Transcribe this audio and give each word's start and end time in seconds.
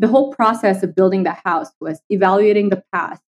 the 0.00 0.06
whole 0.06 0.32
process 0.32 0.84
of 0.84 0.94
building 0.94 1.24
the 1.24 1.36
house 1.44 1.70
was 1.80 2.00
evaluating 2.08 2.68
the 2.68 2.82
past 2.92 3.22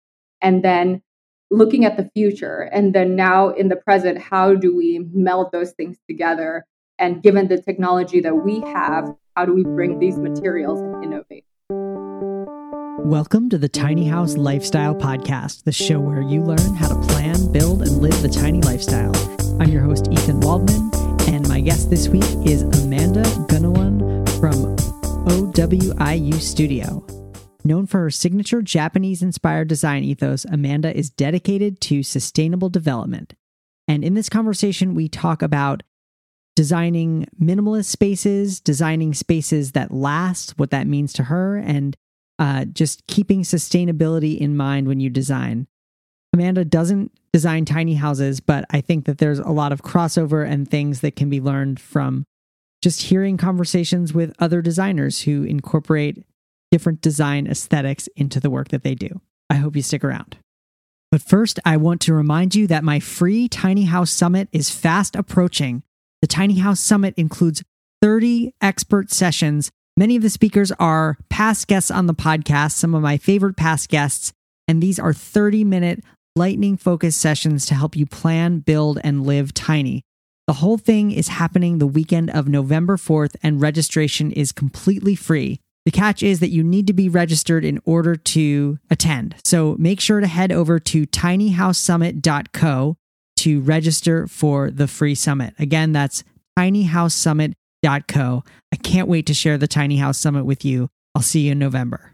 and 0.43 0.65
then 0.65 1.00
looking 1.48 1.85
at 1.85 1.96
the 1.96 2.10
future. 2.12 2.69
And 2.73 2.92
then 2.92 3.15
now 3.15 3.50
in 3.50 3.69
the 3.69 3.77
present 3.77 4.19
how 4.19 4.54
do 4.54 4.76
we 4.76 5.06
meld 5.12 5.52
those 5.52 5.71
things 5.72 5.96
together? 6.08 6.66
And 6.98 7.22
given 7.22 7.46
the 7.46 7.60
technology 7.60 8.21
that 8.21 8.34
we 8.44 8.60
have 8.60 9.14
how 9.37 9.44
do 9.44 9.54
we 9.54 9.62
bring 9.62 10.00
these 10.00 10.18
materials 10.18 10.80
and 10.80 11.04
innovate? 11.04 11.44
Welcome 12.98 13.48
to 13.51 13.59
the 13.59 13.69
Tiny 13.69 14.09
House 14.09 14.37
Lifestyle 14.37 14.95
Podcast, 14.95 15.64
the 15.64 15.73
show 15.73 16.01
where 16.01 16.23
you 16.23 16.43
learn 16.43 16.75
how 16.75 16.89
to 16.89 17.07
plan, 17.07 17.53
build, 17.53 17.83
and 17.83 17.98
live 17.98 18.21
the 18.23 18.29
tiny 18.29 18.61
lifestyle. 18.62 19.14
I'm 19.61 19.71
your 19.71 19.83
host, 19.83 20.09
Ethan 20.11 20.41
Waldman, 20.41 20.91
and 21.29 21.46
my 21.48 21.61
guest 21.61 21.91
this 21.91 22.09
week 22.09 22.25
is 22.45 22.62
Amanda 22.62 23.23
Gunawan 23.23 24.29
from 24.41 24.75
OWIU 25.57 26.34
Studio. 26.34 27.02
Known 27.64 27.86
for 27.86 28.00
her 28.00 28.11
signature 28.11 28.60
Japanese 28.60 29.23
inspired 29.23 29.69
design 29.69 30.05
ethos, 30.05 30.45
Amanda 30.45 30.95
is 30.95 31.09
dedicated 31.09 31.80
to 31.80 32.02
sustainable 32.02 32.69
development. 32.69 33.32
And 33.88 34.05
in 34.05 34.12
this 34.12 34.29
conversation, 34.29 34.95
we 34.95 35.09
talk 35.09 35.41
about 35.41 35.82
designing 36.56 37.27
minimalist 37.41 37.87
spaces, 37.87 38.60
designing 38.60 39.15
spaces 39.15 39.73
that 39.73 39.92
last, 39.92 40.59
what 40.59 40.70
that 40.73 40.87
means 40.87 41.15
to 41.15 41.24
her, 41.24 41.57
and 41.57 41.96
uh, 42.38 42.66
just 42.66 43.07
keeping 43.07 43.41
sustainability 43.41 44.38
in 44.38 44.59
mind 44.59 44.87
when 44.87 45.01
you 45.01 45.09
design. 45.09 45.68
Amanda 46.34 46.66
doesn't 46.66 47.12
design 47.32 47.65
tiny 47.65 47.95
houses, 47.95 48.41
but 48.41 48.66
I 48.68 48.82
think 48.82 49.07
that 49.07 49.16
there's 49.16 49.38
a 49.38 49.48
lot 49.48 49.73
of 49.73 49.80
crossover 49.80 50.46
and 50.46 50.68
things 50.68 51.01
that 51.01 51.16
can 51.16 51.30
be 51.30 51.41
learned 51.41 51.80
from 51.80 52.27
just 52.86 53.02
hearing 53.02 53.36
conversations 53.36 54.14
with 54.14 54.32
other 54.38 54.62
designers 54.62 55.22
who 55.22 55.42
incorporate 55.42 56.24
different 56.70 57.00
design 57.00 57.45
aesthetics 57.48 58.09
into 58.14 58.38
the 58.38 58.48
work 58.48 58.68
that 58.68 58.84
they 58.84 58.95
do. 58.95 59.20
I 59.50 59.56
hope 59.56 59.74
you 59.74 59.82
stick 59.82 60.04
around. 60.04 60.36
But 61.10 61.20
first, 61.20 61.59
I 61.65 61.78
want 61.78 62.01
to 62.02 62.15
remind 62.15 62.54
you 62.54 62.68
that 62.68 62.84
my 62.84 63.01
free 63.01 63.48
Tiny 63.48 63.87
House 63.87 64.12
Summit 64.12 64.48
is 64.53 64.70
fast 64.70 65.17
approaching. 65.17 65.83
The 66.20 66.28
Tiny 66.28 66.61
House 66.61 66.78
Summit 66.78 67.15
includes 67.17 67.65
30 68.03 68.55
expert 68.61 69.11
sessions. 69.11 69.73
Many 69.97 70.15
of 70.15 70.23
the 70.23 70.31
speakers 70.31 70.71
are 70.78 71.19
past 71.28 71.67
guests 71.67 71.91
on 71.91 72.06
the 72.06 72.15
podcast, 72.15 72.75
some 72.75 72.95
of 72.95 73.03
my 73.03 73.17
favorite 73.17 73.56
past 73.56 73.89
guests, 73.89 74.33
and 74.69 74.81
these 74.81 75.00
are 75.00 75.12
30 75.12 75.65
minute 75.65 76.05
lightning 76.37 76.77
focused 76.77 77.21
sessions 77.21 77.67
to 77.67 77.75
help 77.75 77.97
you 77.97 78.06
plan, 78.06 78.61
build, 78.61 79.00
and 79.03 79.27
live 79.27 79.53
tiny. 79.55 80.06
The 80.47 80.55
whole 80.55 80.79
thing 80.79 81.11
is 81.11 81.29
happening 81.29 81.79
the 81.79 81.87
weekend 81.89 82.31
of 82.31 82.47
November 82.47 82.97
4th, 82.97 83.35
and 83.43 83.61
registration 83.61 84.31
is 84.31 84.53
completely 84.53 85.17
free. 85.17 85.59
The 85.85 85.91
catch 85.91 86.23
is 86.23 86.39
that 86.41 86.51
you 86.51 86.63
need 86.63 86.87
to 86.87 86.93
be 86.93 87.09
registered 87.09 87.65
in 87.65 87.81
order 87.85 88.15
to 88.15 88.79
attend. 88.89 89.37
So 89.45 89.77
make 89.79 90.01
sure 90.01 90.21
to 90.21 90.27
head 90.27 90.53
over 90.53 90.79
to 90.79 91.07
tinyhousesummit.co 91.07 92.97
to 93.37 93.61
register 93.61 94.27
for 94.27 94.71
the 94.71 94.89
free 94.89 95.15
summit. 95.15 95.55
Again, 95.59 95.93
that's 95.93 96.23
tinyhousesummit.co. 96.59 98.45
I 98.73 98.77
can't 98.77 99.09
wait 99.09 99.27
to 99.27 99.35
share 99.35 99.59
the 99.59 99.69
Tiny 99.69 99.97
House 99.97 100.19
Summit 100.19 100.45
with 100.45 100.65
you. 100.65 100.89
I'll 101.15 101.23
see 101.23 101.41
you 101.41 101.53
in 101.53 101.59
November. 101.59 102.13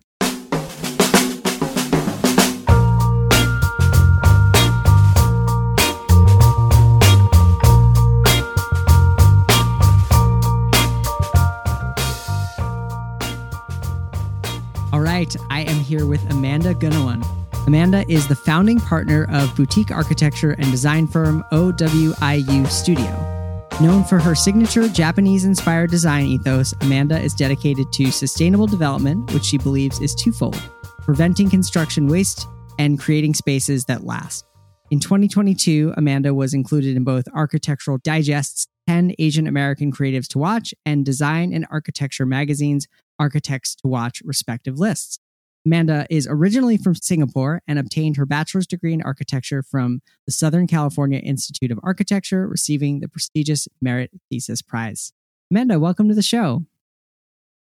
All 14.92 15.00
right, 15.00 15.34
I 15.48 15.62
am 15.62 15.80
here 15.80 16.04
with 16.04 16.20
Amanda 16.30 16.74
Gunawan. 16.74 17.24
Amanda 17.66 18.04
is 18.12 18.28
the 18.28 18.36
founding 18.36 18.78
partner 18.78 19.26
of 19.30 19.56
boutique 19.56 19.90
architecture 19.90 20.50
and 20.50 20.70
design 20.70 21.06
firm 21.06 21.42
OWIU 21.50 22.68
Studio. 22.68 23.68
Known 23.80 24.04
for 24.04 24.18
her 24.18 24.34
signature 24.34 24.88
Japanese 24.88 25.46
inspired 25.46 25.90
design 25.90 26.26
ethos, 26.26 26.74
Amanda 26.82 27.18
is 27.18 27.32
dedicated 27.32 27.90
to 27.92 28.10
sustainable 28.10 28.66
development, 28.66 29.32
which 29.32 29.44
she 29.44 29.56
believes 29.56 29.98
is 30.00 30.14
twofold 30.14 30.60
preventing 31.00 31.48
construction 31.48 32.06
waste 32.06 32.46
and 32.78 32.98
creating 32.98 33.34
spaces 33.34 33.86
that 33.86 34.04
last. 34.04 34.44
In 34.92 35.00
2022, 35.00 35.94
Amanda 35.96 36.34
was 36.34 36.52
included 36.52 36.98
in 36.98 37.02
both 37.02 37.26
Architectural 37.32 37.96
Digest's 37.96 38.68
10 38.86 39.14
Asian 39.18 39.46
American 39.46 39.90
Creatives 39.90 40.28
to 40.28 40.38
Watch 40.38 40.74
and 40.84 41.02
Design 41.02 41.54
and 41.54 41.66
Architecture 41.70 42.26
magazine's 42.26 42.86
Architects 43.18 43.74
to 43.76 43.88
Watch 43.88 44.20
respective 44.22 44.78
lists. 44.78 45.18
Amanda 45.64 46.06
is 46.10 46.28
originally 46.30 46.76
from 46.76 46.94
Singapore 46.94 47.62
and 47.66 47.78
obtained 47.78 48.18
her 48.18 48.26
bachelor's 48.26 48.66
degree 48.66 48.92
in 48.92 49.00
architecture 49.00 49.62
from 49.62 50.02
the 50.26 50.32
Southern 50.32 50.66
California 50.66 51.20
Institute 51.20 51.70
of 51.70 51.80
Architecture, 51.82 52.46
receiving 52.46 53.00
the 53.00 53.08
prestigious 53.08 53.68
Merit 53.80 54.10
Thesis 54.28 54.60
Prize. 54.60 55.14
Amanda, 55.50 55.80
welcome 55.80 56.06
to 56.10 56.14
the 56.14 56.20
show. 56.20 56.66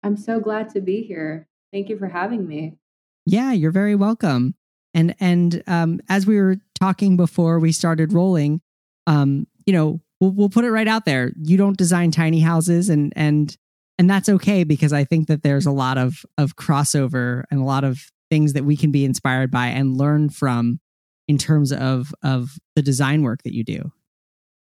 i'm 0.03 0.19
so 0.19 0.39
glad 0.39 0.69
to 0.69 0.83
be 0.83 1.01
here 1.01 1.49
thank 1.73 1.89
you 1.89 1.97
for 1.97 2.09
having 2.09 2.47
me 2.47 2.77
Yeah, 3.25 3.53
you're 3.53 3.71
very 3.71 3.95
welcome. 3.95 4.55
And 4.93 5.15
and 5.19 5.63
um, 5.67 6.01
as 6.09 6.27
we 6.27 6.41
were 6.41 6.57
talking 6.79 7.17
before 7.17 7.59
we 7.59 7.73
started 7.73 8.13
rolling, 8.13 8.61
um, 9.07 9.47
you 9.67 9.73
know, 9.73 10.01
we'll, 10.21 10.33
we'll 10.33 10.49
put 10.49 10.65
it 10.65 10.71
right 10.71 10.89
out 10.89 11.05
there. 11.05 11.33
You 11.43 11.57
don't 11.57 11.77
design 11.77 12.11
tiny 12.11 12.41
houses, 12.41 12.89
and 12.89 13.13
and 13.17 13.57
and 13.99 14.09
that's 14.11 14.29
okay 14.29 14.65
because 14.65 14.93
I 14.93 15.05
think 15.05 15.29
that 15.29 15.43
there's 15.43 15.67
a 15.67 15.73
lot 15.73 15.99
of 15.99 16.25
of 16.39 16.57
crossover 16.57 17.45
and 17.51 17.61
a 17.61 17.65
lot 17.65 17.85
of 17.85 17.99
things 18.31 18.53
that 18.55 18.65
we 18.65 18.77
can 18.77 18.91
be 18.91 19.05
inspired 19.05 19.51
by 19.51 19.69
and 19.69 19.97
learn 19.97 20.29
from 20.31 20.81
in 21.29 21.39
terms 21.39 21.73
of 21.73 22.13
of 22.23 22.51
the 22.75 22.83
design 22.83 23.23
work 23.23 23.43
that 23.45 23.55
you 23.55 23.65
do. 23.65 23.93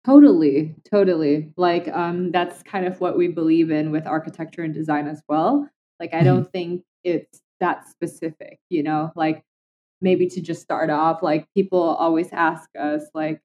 Totally, 0.06 0.74
totally. 0.90 1.52
Like 1.56 1.86
um 1.88 2.30
that's 2.32 2.62
kind 2.62 2.86
of 2.86 3.00
what 3.00 3.18
we 3.18 3.28
believe 3.28 3.70
in 3.70 3.90
with 3.90 4.06
architecture 4.06 4.62
and 4.62 4.72
design 4.72 5.06
as 5.06 5.20
well. 5.28 5.68
Like 5.98 6.14
I 6.14 6.20
Mhm. 6.20 6.24
don't 6.24 6.52
think 6.52 6.82
it's 7.04 7.40
that 7.60 7.86
specific, 7.88 8.58
you 8.70 8.82
know? 8.82 9.12
Like 9.14 9.42
maybe 10.00 10.26
to 10.28 10.40
just 10.40 10.62
start 10.62 10.90
off, 10.90 11.22
like 11.22 11.46
people 11.54 11.80
always 11.82 12.28
ask 12.32 12.68
us 12.78 13.04
like, 13.14 13.40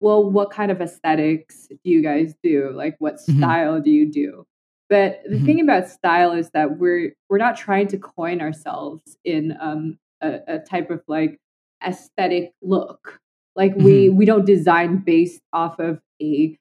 "Well, 0.00 0.30
what 0.30 0.50
kind 0.50 0.70
of 0.70 0.80
aesthetics 0.80 1.68
do 1.68 1.90
you 1.90 2.02
guys 2.02 2.34
do? 2.42 2.70
Like 2.74 2.96
what 2.98 3.16
Mhm. 3.16 3.36
style 3.38 3.80
do 3.80 3.90
you 3.90 4.10
do?" 4.10 4.46
But 4.88 5.22
the 5.28 5.36
Mhm. 5.38 5.44
thing 5.46 5.60
about 5.60 5.88
style 5.88 6.32
is 6.32 6.50
that 6.50 6.78
we're 6.78 7.14
we're 7.28 7.38
not 7.38 7.56
trying 7.56 7.88
to 7.88 7.98
coin 7.98 8.40
ourselves 8.40 9.16
in 9.24 9.56
um 9.60 9.98
a, 10.22 10.40
a 10.48 10.58
type 10.60 10.90
of 10.90 11.02
like 11.08 11.38
aesthetic 11.86 12.52
look 12.62 13.20
like 13.56 13.74
we 13.76 14.08
we 14.10 14.24
don't 14.24 14.46
design 14.46 14.98
based 14.98 15.42
off 15.52 15.78
of 15.78 16.00
a 16.22 16.56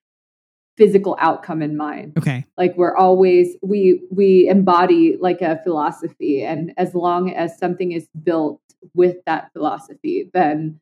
physical 0.77 1.15
outcome 1.19 1.61
in 1.61 1.77
mind 1.77 2.13
Okay. 2.17 2.45
like 2.57 2.75
we're 2.77 2.95
always 2.95 3.55
we 3.61 4.01
we 4.11 4.47
embody 4.49 5.15
like 5.19 5.41
a 5.41 5.59
philosophy 5.63 6.43
and 6.43 6.73
as 6.77 6.93
long 6.93 7.33
as 7.33 7.57
something 7.57 7.91
is 7.93 8.07
built 8.23 8.59
with 8.93 9.17
that 9.25 9.51
philosophy 9.53 10.29
then 10.33 10.79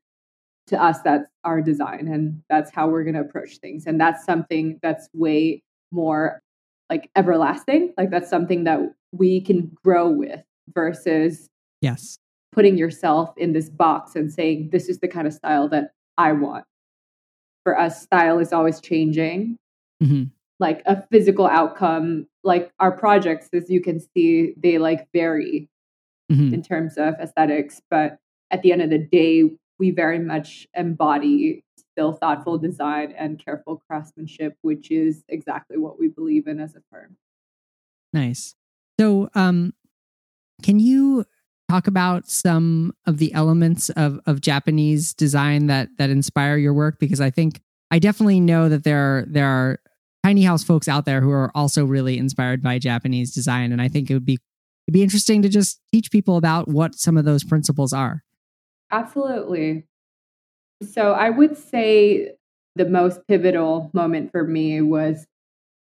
to 0.68 0.82
us 0.82 1.00
that's 1.04 1.30
our 1.44 1.62
design 1.62 2.08
and 2.08 2.42
that's 2.50 2.72
how 2.72 2.88
we're 2.88 3.04
going 3.04 3.14
to 3.14 3.22
approach 3.22 3.58
things 3.58 3.86
and 3.86 4.00
that's 4.02 4.26
something 4.26 4.80
that's 4.82 5.08
way 5.14 5.62
more 5.92 6.42
like 6.90 7.10
everlasting 7.16 7.94
like 7.98 8.10
that's 8.10 8.30
something 8.30 8.64
that 8.64 8.80
we 9.12 9.40
can 9.42 9.72
grow 9.84 10.10
with 10.10 10.42
versus 10.74 11.50
Yes. 11.82 12.18
putting 12.54 12.78
yourself 12.78 13.30
in 13.38 13.52
this 13.54 13.70
box 13.70 14.16
and 14.16 14.32
saying 14.34 14.70
this 14.72 14.88
is 14.90 15.00
the 15.00 15.08
kind 15.08 15.28
of 15.28 15.34
style 15.34 15.68
that 15.70 15.92
I 16.18 16.32
want. 16.32 16.64
For 17.64 17.78
us, 17.78 18.02
style 18.02 18.40
is 18.40 18.54
always 18.54 18.80
changing. 18.80 19.58
Hmm 20.04 20.24
Like 20.60 20.82
a 20.86 21.02
physical 21.12 21.48
outcome, 21.48 22.28
like 22.44 22.72
our 22.80 22.92
projects, 22.92 23.50
as 23.54 23.70
you 23.70 23.82
can 23.82 24.00
see, 24.00 24.54
they 24.58 24.78
like 24.78 25.08
vary 25.14 25.70
hmm 26.30 26.54
in 26.54 26.62
terms 26.64 26.98
of 26.98 27.16
aesthetics. 27.16 27.82
But 27.90 28.18
at 28.52 28.62
the 28.62 28.72
end 28.72 28.82
of 28.82 28.90
the 28.90 29.00
day, 29.00 29.44
we 29.80 29.92
very 29.92 30.20
much 30.20 30.68
embody 30.76 31.64
still 31.78 32.14
thoughtful 32.14 32.58
design 32.58 33.14
and 33.18 33.44
careful 33.44 33.82
craftsmanship, 33.88 34.58
which 34.62 34.92
is 34.92 35.24
exactly 35.30 35.78
what 35.78 36.00
we 36.00 36.08
believe 36.08 36.48
in 36.48 36.60
as 36.60 36.76
a 36.76 36.82
firm. 36.92 37.18
Nice. 38.14 38.56
So, 39.00 39.30
um, 39.36 39.74
can 40.62 40.80
you 40.80 41.26
talk 41.70 41.88
about 41.88 42.28
some 42.28 42.94
of 43.06 43.18
the 43.18 43.34
elements 43.34 43.90
of 43.92 44.20
of 44.26 44.42
Japanese 44.42 45.14
design 45.14 45.68
that 45.68 45.90
that 45.98 46.10
inspire 46.10 46.58
your 46.58 46.74
work? 46.74 47.00
Because 47.00 47.22
I 47.22 47.30
think 47.30 47.62
I 47.92 48.00
definitely 48.00 48.40
know 48.40 48.70
that 48.70 48.84
there 48.84 49.00
are 49.00 49.26
there 49.28 49.48
are 49.48 49.80
tiny 50.24 50.44
house 50.44 50.64
folks 50.64 50.88
out 50.88 51.06
there 51.06 51.22
who 51.22 51.32
are 51.32 51.52
also 51.54 51.86
really 51.86 52.18
inspired 52.18 52.62
by 52.62 52.80
Japanese 52.80 53.34
design, 53.34 53.72
and 53.72 53.82
I 53.82 53.88
think 53.88 54.10
it 54.10 54.14
would 54.14 54.26
be 54.26 54.40
it'd 54.88 54.94
be 54.94 55.04
interesting 55.04 55.42
to 55.42 55.50
just 55.50 55.80
teach 55.92 56.12
people 56.12 56.38
about 56.38 56.68
what 56.68 56.96
some 56.96 57.18
of 57.18 57.26
those 57.26 57.44
principles 57.44 57.94
are. 57.94 58.24
Absolutely. 58.92 59.86
So 60.92 61.14
I 61.14 61.30
would 61.30 61.58
say 61.58 62.32
the 62.76 62.86
most 62.86 63.22
pivotal 63.28 63.90
moment 63.94 64.32
for 64.32 64.44
me 64.44 64.82
was 64.82 65.26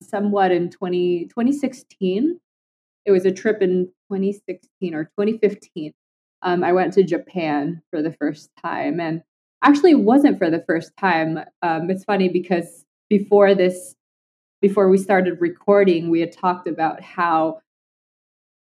somewhat 0.02 0.52
in 0.52 0.70
20, 0.70 1.26
2016. 1.26 2.40
it 3.06 3.12
was 3.12 3.26
a 3.26 3.32
trip 3.32 3.62
in 3.62 3.86
2016 4.12 4.94
or 4.94 5.06
2015. 5.06 5.92
Um, 6.42 6.64
I 6.64 6.74
went 6.74 6.94
to 6.94 7.04
Japan 7.04 7.82
for 7.90 8.02
the 8.02 8.12
first 8.12 8.50
time, 8.62 9.00
and 9.00 9.24
actually, 9.64 9.92
it 9.92 10.02
wasn't 10.02 10.38
for 10.38 10.50
the 10.50 10.64
first 10.68 10.92
time. 10.98 11.40
Um, 11.62 11.90
it's 11.90 12.04
funny 12.04 12.30
because 12.30 12.86
before 13.10 13.56
this, 13.56 13.96
before 14.63 14.88
we 14.88 14.98
started 14.98 15.42
recording, 15.42 16.10
we 16.10 16.21
had 16.21 16.31
talked 16.31 16.69
about 16.69 17.01
how 17.01 17.60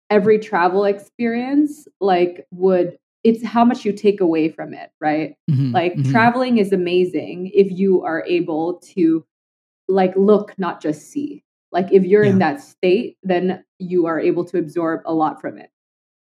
every 0.08 0.38
travel 0.38 0.87
experience 0.87 1.87
like 2.00 2.47
would 2.50 2.97
it's 3.23 3.44
how 3.44 3.67
much 3.67 3.85
you 3.85 3.93
take 3.93 4.23
away 4.23 4.49
from 4.49 4.73
it, 4.73 4.91
right? 4.99 5.35
Mm-hmm, 5.50 5.73
like 5.73 5.93
mm-hmm. 5.93 6.11
traveling 6.11 6.56
is 6.56 6.73
amazing 6.73 7.50
if 7.52 7.70
you 7.70 8.02
are 8.02 8.25
able 8.26 8.81
to 8.94 9.26
like 9.88 10.17
look, 10.17 10.58
not 10.58 10.81
just 10.81 11.11
see. 11.11 11.44
Like 11.70 11.93
if 11.93 12.02
you're 12.05 12.25
yeah. 12.25 12.31
in 12.31 12.38
that 12.38 12.62
state, 12.62 13.19
then 13.23 13.62
you 13.79 14.06
are 14.06 14.19
able 14.19 14.47
to 14.47 14.58
absorb 14.58 15.02
a 15.05 15.12
lot 15.12 15.38
from 15.38 15.58
it. 15.58 15.69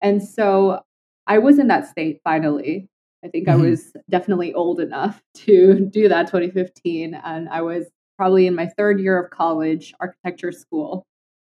And 0.01 0.23
so 0.23 0.81
I 1.27 1.37
was 1.37 1.59
in 1.59 1.69
that 1.69 1.87
state 1.87 2.23
finally. 2.25 2.89
I 3.23 3.29
think 3.29 3.47
mm-hmm. 3.47 3.61
I 3.61 3.69
was 3.69 3.93
definitely 4.09 4.55
old 4.55 4.81
enough 4.81 5.23
to 5.35 5.81
do 5.81 6.09
that 6.09 6.29
2015 6.29 7.13
and 7.13 7.51
I 7.51 7.61
was 7.61 7.91
probably 8.17 8.47
in 8.47 8.55
my 8.55 8.67
third 8.67 9.01
year 9.01 9.23
of 9.23 9.31
college, 9.31 9.93
architecture 10.01 10.53
school. 10.53 11.07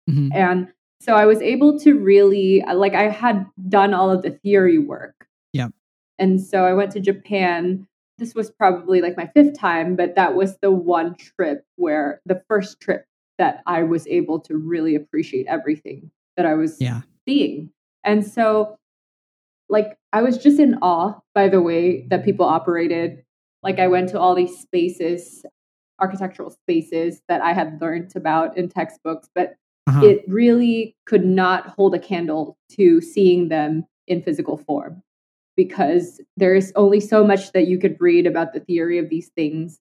Mm-hmm. 0.09 0.29
And 0.33 0.67
so 1.01 1.15
I 1.15 1.25
was 1.25 1.41
able 1.41 1.79
to 1.79 1.93
really 1.93 2.63
like 2.73 2.93
I 2.93 3.09
had 3.09 3.45
done 3.69 3.93
all 3.93 4.09
of 4.09 4.23
the 4.23 4.31
theory 4.31 4.79
work 4.79 5.17
yeah. 5.53 5.67
And 6.19 6.41
so 6.41 6.65
I 6.65 6.73
went 6.73 6.91
to 6.93 6.99
Japan. 6.99 7.87
This 8.17 8.33
was 8.33 8.49
probably 8.51 9.01
like 9.01 9.17
my 9.17 9.27
fifth 9.27 9.57
time, 9.57 9.95
but 9.95 10.15
that 10.15 10.35
was 10.35 10.57
the 10.61 10.71
one 10.71 11.15
trip 11.15 11.63
where 11.75 12.21
the 12.25 12.41
first 12.47 12.79
trip 12.79 13.05
that 13.37 13.61
I 13.67 13.83
was 13.83 14.07
able 14.07 14.39
to 14.41 14.55
really 14.55 14.95
appreciate 14.95 15.45
everything 15.47 16.11
that 16.35 16.45
I 16.45 16.55
was 16.55 16.77
yeah. 16.79 17.01
seeing. 17.27 17.71
And 18.03 18.25
so, 18.25 18.77
like, 19.69 19.97
I 20.13 20.21
was 20.21 20.37
just 20.37 20.59
in 20.59 20.75
awe 20.81 21.19
by 21.35 21.49
the 21.49 21.61
way 21.61 22.07
that 22.07 22.25
people 22.25 22.45
operated. 22.45 23.23
Like, 23.61 23.79
I 23.79 23.87
went 23.87 24.09
to 24.09 24.19
all 24.19 24.33
these 24.33 24.57
spaces, 24.57 25.45
architectural 25.99 26.49
spaces 26.49 27.21
that 27.27 27.41
I 27.41 27.53
had 27.53 27.81
learned 27.81 28.15
about 28.15 28.57
in 28.57 28.69
textbooks, 28.69 29.29
but 29.33 29.55
uh-huh. 29.87 30.05
it 30.05 30.23
really 30.27 30.95
could 31.05 31.25
not 31.25 31.67
hold 31.67 31.95
a 31.95 31.99
candle 31.99 32.57
to 32.71 33.01
seeing 33.01 33.49
them 33.49 33.85
in 34.07 34.21
physical 34.21 34.57
form 34.57 35.01
because 35.55 36.21
there's 36.37 36.71
only 36.75 36.99
so 36.99 37.25
much 37.25 37.51
that 37.51 37.67
you 37.67 37.79
could 37.79 37.97
read 37.99 38.27
about 38.27 38.53
the 38.53 38.59
theory 38.59 38.99
of 38.99 39.09
these 39.09 39.29
things. 39.29 39.79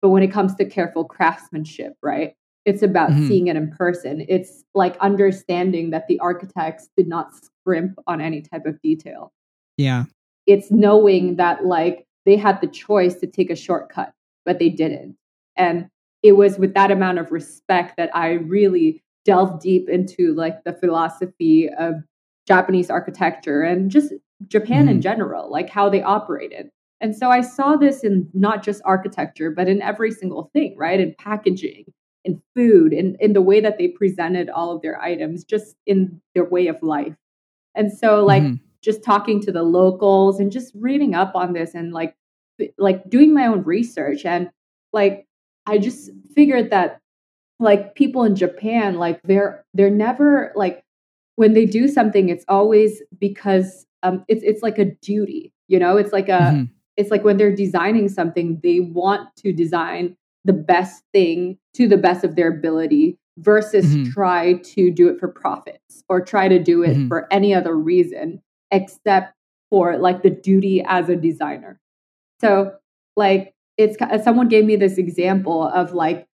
But 0.00 0.10
when 0.10 0.22
it 0.22 0.32
comes 0.32 0.54
to 0.54 0.64
careful 0.64 1.04
craftsmanship, 1.04 1.94
right? 2.02 2.34
It's 2.64 2.82
about 2.82 3.10
mm-hmm. 3.10 3.28
seeing 3.28 3.46
it 3.46 3.56
in 3.56 3.70
person. 3.70 4.24
It's 4.28 4.64
like 4.74 4.96
understanding 4.98 5.90
that 5.90 6.08
the 6.08 6.18
architects 6.20 6.88
did 6.96 7.06
not 7.06 7.30
scrimp 7.34 7.98
on 8.06 8.20
any 8.20 8.42
type 8.42 8.66
of 8.66 8.80
detail. 8.82 9.32
Yeah. 9.76 10.04
It's 10.46 10.70
knowing 10.70 11.36
that 11.36 11.64
like 11.64 12.06
they 12.24 12.36
had 12.36 12.60
the 12.60 12.66
choice 12.66 13.14
to 13.16 13.26
take 13.26 13.50
a 13.50 13.56
shortcut, 13.56 14.12
but 14.44 14.58
they 14.58 14.68
didn't. 14.68 15.16
And 15.56 15.88
it 16.22 16.32
was 16.32 16.58
with 16.58 16.74
that 16.74 16.90
amount 16.90 17.18
of 17.18 17.32
respect 17.32 17.96
that 17.96 18.14
I 18.14 18.32
really 18.32 19.02
delved 19.24 19.62
deep 19.62 19.88
into 19.88 20.34
like 20.34 20.64
the 20.64 20.72
philosophy 20.72 21.68
of 21.78 21.94
Japanese 22.46 22.90
architecture 22.90 23.62
and 23.62 23.90
just 23.90 24.12
Japan 24.46 24.82
mm-hmm. 24.82 24.90
in 24.90 25.02
general, 25.02 25.50
like 25.50 25.68
how 25.68 25.88
they 25.88 26.02
operated. 26.02 26.70
And 27.00 27.14
so 27.14 27.30
I 27.30 27.42
saw 27.42 27.76
this 27.76 28.04
in 28.04 28.28
not 28.32 28.62
just 28.62 28.80
architecture, 28.84 29.50
but 29.50 29.68
in 29.68 29.82
every 29.82 30.10
single 30.10 30.50
thing, 30.52 30.74
right? 30.78 30.98
In 30.98 31.14
packaging, 31.18 31.84
in 32.24 32.40
food, 32.54 32.92
in, 32.92 33.16
in 33.20 33.32
the 33.34 33.42
way 33.42 33.60
that 33.60 33.78
they 33.78 33.88
presented 33.88 34.48
all 34.48 34.74
of 34.74 34.82
their 34.82 35.00
items, 35.00 35.44
just 35.44 35.76
in 35.86 36.20
their 36.34 36.44
way 36.44 36.68
of 36.68 36.82
life. 36.82 37.14
And 37.74 37.92
so, 37.92 38.24
like, 38.24 38.42
mm-hmm. 38.42 38.64
just 38.82 39.04
talking 39.04 39.42
to 39.42 39.52
the 39.52 39.62
locals 39.62 40.40
and 40.40 40.50
just 40.50 40.72
reading 40.74 41.14
up 41.14 41.34
on 41.34 41.52
this 41.52 41.74
and 41.74 41.92
like, 41.92 42.14
like 42.78 43.08
doing 43.10 43.34
my 43.34 43.46
own 43.46 43.62
research. 43.62 44.24
And 44.24 44.50
like, 44.92 45.25
I 45.66 45.78
just 45.78 46.10
figured 46.34 46.70
that 46.70 47.00
like 47.58 47.94
people 47.94 48.24
in 48.24 48.36
Japan, 48.36 48.96
like 48.96 49.20
they're, 49.22 49.64
they're 49.74 49.90
never 49.90 50.52
like, 50.54 50.82
when 51.36 51.52
they 51.52 51.66
do 51.66 51.88
something, 51.88 52.28
it's 52.28 52.44
always 52.48 53.02
because 53.18 53.86
um, 54.02 54.24
it's 54.28 54.42
it's 54.44 54.62
like 54.62 54.78
a 54.78 54.84
duty 54.84 55.52
you 55.68 55.78
know 55.78 55.96
it's 55.96 56.12
like 56.12 56.28
a 56.28 56.38
mm-hmm. 56.38 56.64
it's 56.96 57.10
like 57.10 57.24
when 57.24 57.36
they're 57.36 57.54
designing 57.54 58.08
something 58.08 58.60
they 58.62 58.80
want 58.80 59.28
to 59.36 59.52
design 59.52 60.16
the 60.44 60.52
best 60.52 61.02
thing 61.12 61.58
to 61.74 61.88
the 61.88 61.96
best 61.96 62.24
of 62.24 62.36
their 62.36 62.48
ability 62.48 63.18
versus 63.38 63.86
mm-hmm. 63.86 64.10
try 64.12 64.54
to 64.62 64.90
do 64.90 65.08
it 65.08 65.18
for 65.18 65.28
profits 65.28 66.04
or 66.08 66.20
try 66.20 66.48
to 66.48 66.58
do 66.58 66.82
it 66.82 66.96
mm-hmm. 66.96 67.08
for 67.08 67.26
any 67.32 67.52
other 67.54 67.74
reason 67.74 68.40
except 68.70 69.34
for 69.70 69.98
like 69.98 70.22
the 70.22 70.30
duty 70.30 70.82
as 70.86 71.08
a 71.08 71.16
designer 71.16 71.80
so 72.40 72.72
like 73.16 73.54
it's 73.76 73.96
someone 74.24 74.48
gave 74.48 74.64
me 74.64 74.76
this 74.76 74.98
example 74.98 75.68
of 75.68 75.92
like 75.92 76.26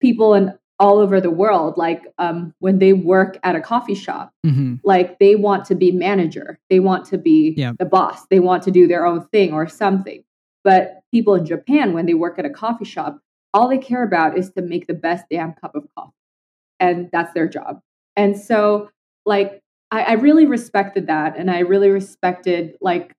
people 0.00 0.34
in 0.34 0.52
all 0.78 0.98
over 0.98 1.20
the 1.20 1.30
world 1.30 1.76
like 1.76 2.02
um, 2.18 2.54
when 2.58 2.78
they 2.78 2.92
work 2.92 3.38
at 3.42 3.56
a 3.56 3.60
coffee 3.60 3.94
shop 3.94 4.32
mm-hmm. 4.44 4.74
like 4.84 5.18
they 5.18 5.34
want 5.34 5.64
to 5.64 5.74
be 5.74 5.90
manager 5.90 6.58
they 6.68 6.80
want 6.80 7.06
to 7.06 7.16
be 7.16 7.54
yeah. 7.56 7.72
the 7.78 7.84
boss 7.84 8.26
they 8.26 8.40
want 8.40 8.62
to 8.62 8.70
do 8.70 8.86
their 8.86 9.06
own 9.06 9.26
thing 9.28 9.52
or 9.52 9.66
something 9.66 10.22
but 10.64 11.00
people 11.12 11.34
in 11.34 11.46
japan 11.46 11.94
when 11.94 12.04
they 12.06 12.14
work 12.14 12.38
at 12.38 12.44
a 12.44 12.50
coffee 12.50 12.84
shop 12.84 13.18
all 13.54 13.68
they 13.68 13.78
care 13.78 14.02
about 14.02 14.36
is 14.36 14.50
to 14.52 14.60
make 14.60 14.86
the 14.86 14.94
best 14.94 15.24
damn 15.30 15.54
cup 15.54 15.74
of 15.74 15.86
coffee 15.96 16.12
and 16.78 17.08
that's 17.10 17.32
their 17.32 17.48
job 17.48 17.80
and 18.14 18.38
so 18.38 18.90
like 19.24 19.62
I, 19.90 20.02
I 20.02 20.12
really 20.14 20.44
respected 20.44 21.06
that 21.06 21.38
and 21.38 21.50
i 21.50 21.60
really 21.60 21.88
respected 21.88 22.76
like 22.82 23.14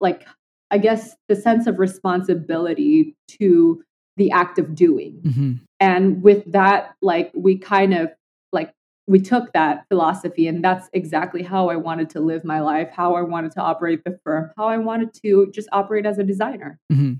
like 0.00 0.26
i 0.70 0.78
guess 0.78 1.16
the 1.28 1.36
sense 1.36 1.66
of 1.66 1.78
responsibility 1.78 3.16
to 3.28 3.82
the 4.20 4.30
act 4.30 4.58
of 4.58 4.74
doing. 4.74 5.18
Mm-hmm. 5.22 5.52
And 5.80 6.22
with 6.22 6.52
that, 6.52 6.94
like 7.00 7.32
we 7.34 7.56
kind 7.56 7.94
of 7.94 8.10
like 8.52 8.70
we 9.06 9.18
took 9.18 9.52
that 9.54 9.86
philosophy 9.88 10.46
and 10.46 10.62
that's 10.62 10.90
exactly 10.92 11.42
how 11.42 11.70
I 11.70 11.76
wanted 11.76 12.10
to 12.10 12.20
live 12.20 12.44
my 12.44 12.60
life, 12.60 12.90
how 12.92 13.14
I 13.14 13.22
wanted 13.22 13.52
to 13.52 13.62
operate 13.62 14.04
the 14.04 14.18
firm, 14.22 14.50
how 14.58 14.68
I 14.68 14.76
wanted 14.76 15.14
to 15.24 15.50
just 15.54 15.70
operate 15.72 16.04
as 16.04 16.18
a 16.18 16.22
designer. 16.22 16.78
Mm-hmm. 16.92 17.14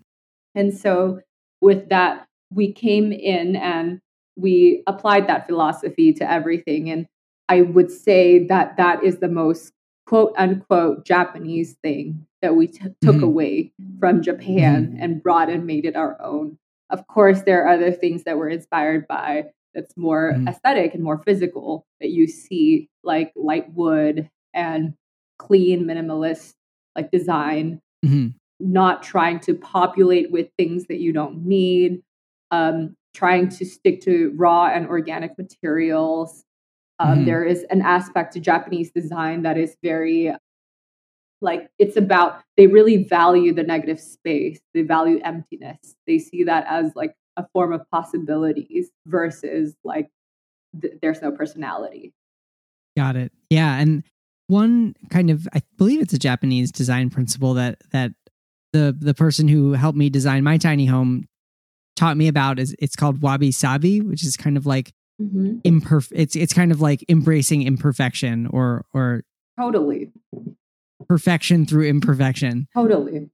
And 0.55 0.77
so 0.77 1.21
with 1.63 1.89
that, 1.89 2.27
we 2.53 2.71
came 2.71 3.13
in 3.13 3.57
and 3.57 4.01
we 4.37 4.83
applied 4.87 5.27
that 5.29 5.47
philosophy 5.47 6.13
to 6.13 6.31
everything. 6.31 6.91
And 6.91 7.07
I 7.49 7.63
would 7.63 7.91
say 7.91 8.47
that 8.49 8.77
that 8.77 9.03
is 9.03 9.21
the 9.21 9.29
most 9.29 9.73
quote 10.05 10.35
unquote 10.37 11.07
Japanese 11.07 11.77
thing 11.83 12.27
that 12.43 12.57
we 12.57 12.69
t- 12.69 12.81
took 13.03 13.17
mm-hmm. 13.17 13.25
away 13.25 13.73
from 13.99 14.23
Japan 14.23 14.87
mm-hmm. 14.87 15.03
and 15.03 15.23
brought 15.23 15.51
and 15.51 15.67
made 15.67 15.85
it 15.85 15.97
our 15.97 16.21
own. 16.23 16.59
Of 16.91 17.07
course, 17.07 17.43
there 17.43 17.65
are 17.65 17.75
other 17.75 17.93
things 17.93 18.25
that 18.25 18.37
we're 18.37 18.49
inspired 18.49 19.07
by 19.07 19.45
that's 19.75 19.97
more 19.97 20.33
mm-hmm. 20.33 20.49
aesthetic 20.49 20.95
and 20.95 21.05
more 21.05 21.19
physical 21.19 21.87
that 22.01 22.11
you 22.11 22.27
see, 22.27 22.89
like 23.05 23.33
light 23.37 23.73
wood 23.73 24.29
and 24.55 24.95
clean, 25.39 25.85
minimalist 25.85 26.55
like 26.97 27.11
design, 27.11 27.81
mm-hmm. 28.05 28.29
not 28.59 29.03
trying 29.03 29.39
to 29.41 29.55
populate 29.55 30.31
with 30.31 30.49
things 30.59 30.87
that 30.87 30.99
you 30.99 31.13
don't 31.13 31.47
need, 31.47 32.03
um, 32.51 32.95
trying 33.15 33.49
to 33.49 33.65
stick 33.65 34.01
to 34.03 34.33
raw 34.37 34.67
and 34.67 34.87
organic 34.87 35.37
materials. 35.39 36.45
Um, 36.99 37.19
mm-hmm. 37.19 37.25
there 37.27 37.45
is 37.45 37.65
an 37.71 37.81
aspect 37.83 38.33
to 38.35 38.41
Japanese 38.41 38.91
design 38.91 39.43
that 39.43 39.57
is 39.57 39.77
very 39.83 40.35
like 41.41 41.71
it's 41.79 41.97
about 41.97 42.43
they 42.57 42.67
really 42.67 43.05
value 43.05 43.53
the 43.53 43.63
negative 43.63 44.01
space. 44.01 44.61
They 44.75 44.83
value 44.83 45.21
emptiness. 45.25 45.97
They 46.07 46.19
see 46.19 46.45
that 46.45 46.67
as 46.69 46.93
like 46.95 47.15
a 47.37 47.47
form 47.53 47.73
of 47.73 47.89
possibilities 47.91 48.91
versus 49.07 49.75
like 49.85 50.09
th- 50.81 50.95
there's 51.01 51.23
no 51.23 51.33
personality. 51.33 52.13
Got 52.97 53.17
it. 53.17 53.33
Yeah 53.49 53.77
and 53.77 54.03
one 54.51 54.95
kind 55.11 55.31
of 55.31 55.49
i 55.55 55.63
believe 55.79 56.01
it's 56.01 56.13
a 56.13 56.19
japanese 56.19 56.73
design 56.73 57.09
principle 57.09 57.55
that 57.55 57.79
that 57.93 58.11
the 58.73 58.95
the 58.99 59.15
person 59.15 59.47
who 59.47 59.73
helped 59.73 59.97
me 59.97 60.11
design 60.11 60.43
my 60.43 60.59
tiny 60.59 60.87
home 60.87 61.25
taught 61.95 62.17
me 62.17 62.27
about 62.27 62.59
is 62.59 62.75
it's 62.81 62.97
called 62.97 63.23
wabi 63.23 63.53
sabi 63.53 64.01
which 64.01 64.25
is 64.25 64.37
kind 64.37 64.57
of 64.57 64.67
like 64.67 64.93
mm-hmm. 65.23 65.59
imperfect 65.63 66.21
it's 66.21 66.35
it's 66.35 66.53
kind 66.53 66.73
of 66.73 66.81
like 66.81 67.05
embracing 67.09 67.63
imperfection 67.63 68.49
or 68.49 68.85
or 68.93 69.23
totally 69.59 70.11
perfection 71.11 71.67
through 71.67 71.89
imperfection. 71.89 72.69
Totally. 72.73 73.29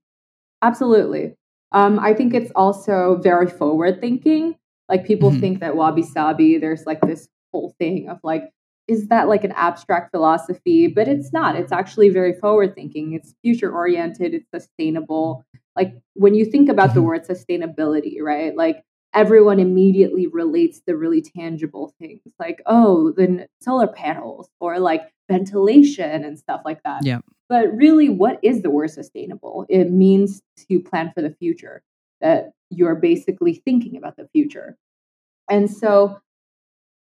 Absolutely. 0.63 1.35
Um, 1.73 1.99
I 1.99 2.15
think 2.15 2.33
it's 2.33 2.51
also 2.55 3.19
very 3.21 3.45
forward 3.45 4.01
thinking. 4.01 4.55
Like 4.89 5.05
people 5.05 5.29
mm-hmm. 5.29 5.41
think 5.41 5.59
that 5.59 5.75
wabi 5.75 6.01
sabi, 6.01 6.57
there's 6.57 6.87
like 6.87 6.99
this 7.01 7.27
whole 7.53 7.75
thing 7.77 8.09
of 8.09 8.17
like, 8.23 8.49
is 8.87 9.09
that 9.09 9.27
like 9.27 9.43
an 9.43 9.51
abstract 9.51 10.09
philosophy? 10.09 10.87
But 10.87 11.07
it's 11.07 11.31
not. 11.31 11.55
It's 11.55 11.71
actually 11.71 12.09
very 12.09 12.33
forward 12.33 12.73
thinking. 12.73 13.13
It's 13.13 13.35
future 13.43 13.71
oriented. 13.71 14.33
It's 14.33 14.49
sustainable. 14.49 15.45
Like 15.75 15.93
when 16.15 16.33
you 16.33 16.45
think 16.45 16.69
about 16.69 16.89
mm-hmm. 16.89 16.95
the 16.95 17.03
word 17.03 17.27
sustainability, 17.27 18.19
right? 18.23 18.57
Like 18.57 18.83
everyone 19.13 19.59
immediately 19.59 20.25
relates 20.25 20.81
the 20.87 20.97
really 20.97 21.21
tangible 21.21 21.93
things 21.97 22.21
like 22.39 22.61
oh 22.65 23.13
then 23.15 23.47
solar 23.61 23.87
panels 23.87 24.49
or 24.59 24.79
like 24.79 25.01
ventilation 25.29 26.25
and 26.25 26.37
stuff 26.37 26.61
like 26.65 26.83
that 26.83 27.03
yeah 27.05 27.19
but 27.49 27.71
really 27.75 28.09
what 28.09 28.39
is 28.43 28.61
the 28.61 28.69
word 28.69 28.89
sustainable 28.89 29.65
it 29.69 29.91
means 29.91 30.41
to 30.69 30.79
plan 30.79 31.11
for 31.13 31.21
the 31.21 31.35
future 31.39 31.81
that 32.21 32.51
you're 32.69 32.95
basically 32.95 33.53
thinking 33.53 33.95
about 33.95 34.15
the 34.17 34.27
future 34.33 34.77
and 35.49 35.69
so 35.71 36.19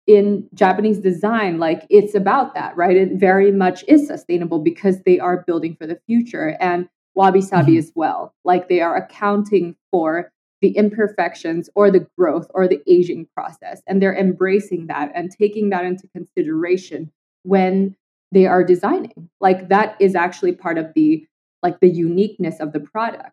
in 0.07 0.47
Japanese 0.53 0.99
design, 0.99 1.59
like 1.59 1.85
it's 1.89 2.15
about 2.15 2.55
that, 2.55 2.75
right? 2.77 2.95
It 2.95 3.19
very 3.19 3.51
much 3.51 3.83
is 3.89 4.07
sustainable 4.07 4.59
because 4.59 5.01
they 5.01 5.19
are 5.19 5.43
building 5.45 5.75
for 5.75 5.85
the 5.85 5.99
future 6.07 6.55
and 6.61 6.87
wabi 7.13 7.41
sabi 7.41 7.73
mm-hmm. 7.73 7.79
as 7.79 7.91
well. 7.93 8.33
Like 8.45 8.69
they 8.69 8.79
are 8.79 8.95
accounting 8.95 9.75
for 9.91 10.31
the 10.61 10.69
imperfections 10.69 11.69
or 11.75 11.91
the 11.91 12.07
growth 12.17 12.47
or 12.51 12.67
the 12.67 12.81
aging 12.87 13.27
process. 13.35 13.81
And 13.85 14.01
they're 14.01 14.15
embracing 14.15 14.87
that 14.87 15.11
and 15.13 15.29
taking 15.29 15.69
that 15.69 15.83
into 15.83 16.07
consideration 16.07 17.11
when 17.43 17.95
they 18.31 18.45
are 18.45 18.63
designing. 18.63 19.29
Like 19.39 19.69
that 19.69 19.95
is 19.99 20.15
actually 20.15 20.53
part 20.53 20.77
of 20.77 20.93
the 20.95 21.25
like 21.63 21.79
the 21.79 21.89
uniqueness 21.89 22.59
of 22.59 22.73
the 22.73 22.79
product. 22.79 23.31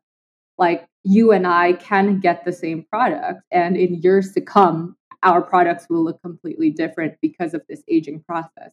Like 0.56 0.86
you 1.02 1.32
and 1.32 1.46
I 1.46 1.74
can 1.74 2.20
get 2.20 2.44
the 2.44 2.52
same 2.52 2.84
product 2.84 3.42
and 3.50 3.76
in 3.76 4.00
years 4.02 4.32
to 4.32 4.40
come 4.40 4.96
our 5.24 5.40
products 5.42 5.86
will 5.88 6.04
look 6.04 6.20
completely 6.22 6.70
different 6.70 7.16
because 7.20 7.54
of 7.54 7.62
this 7.68 7.82
aging 7.88 8.22
process. 8.28 8.70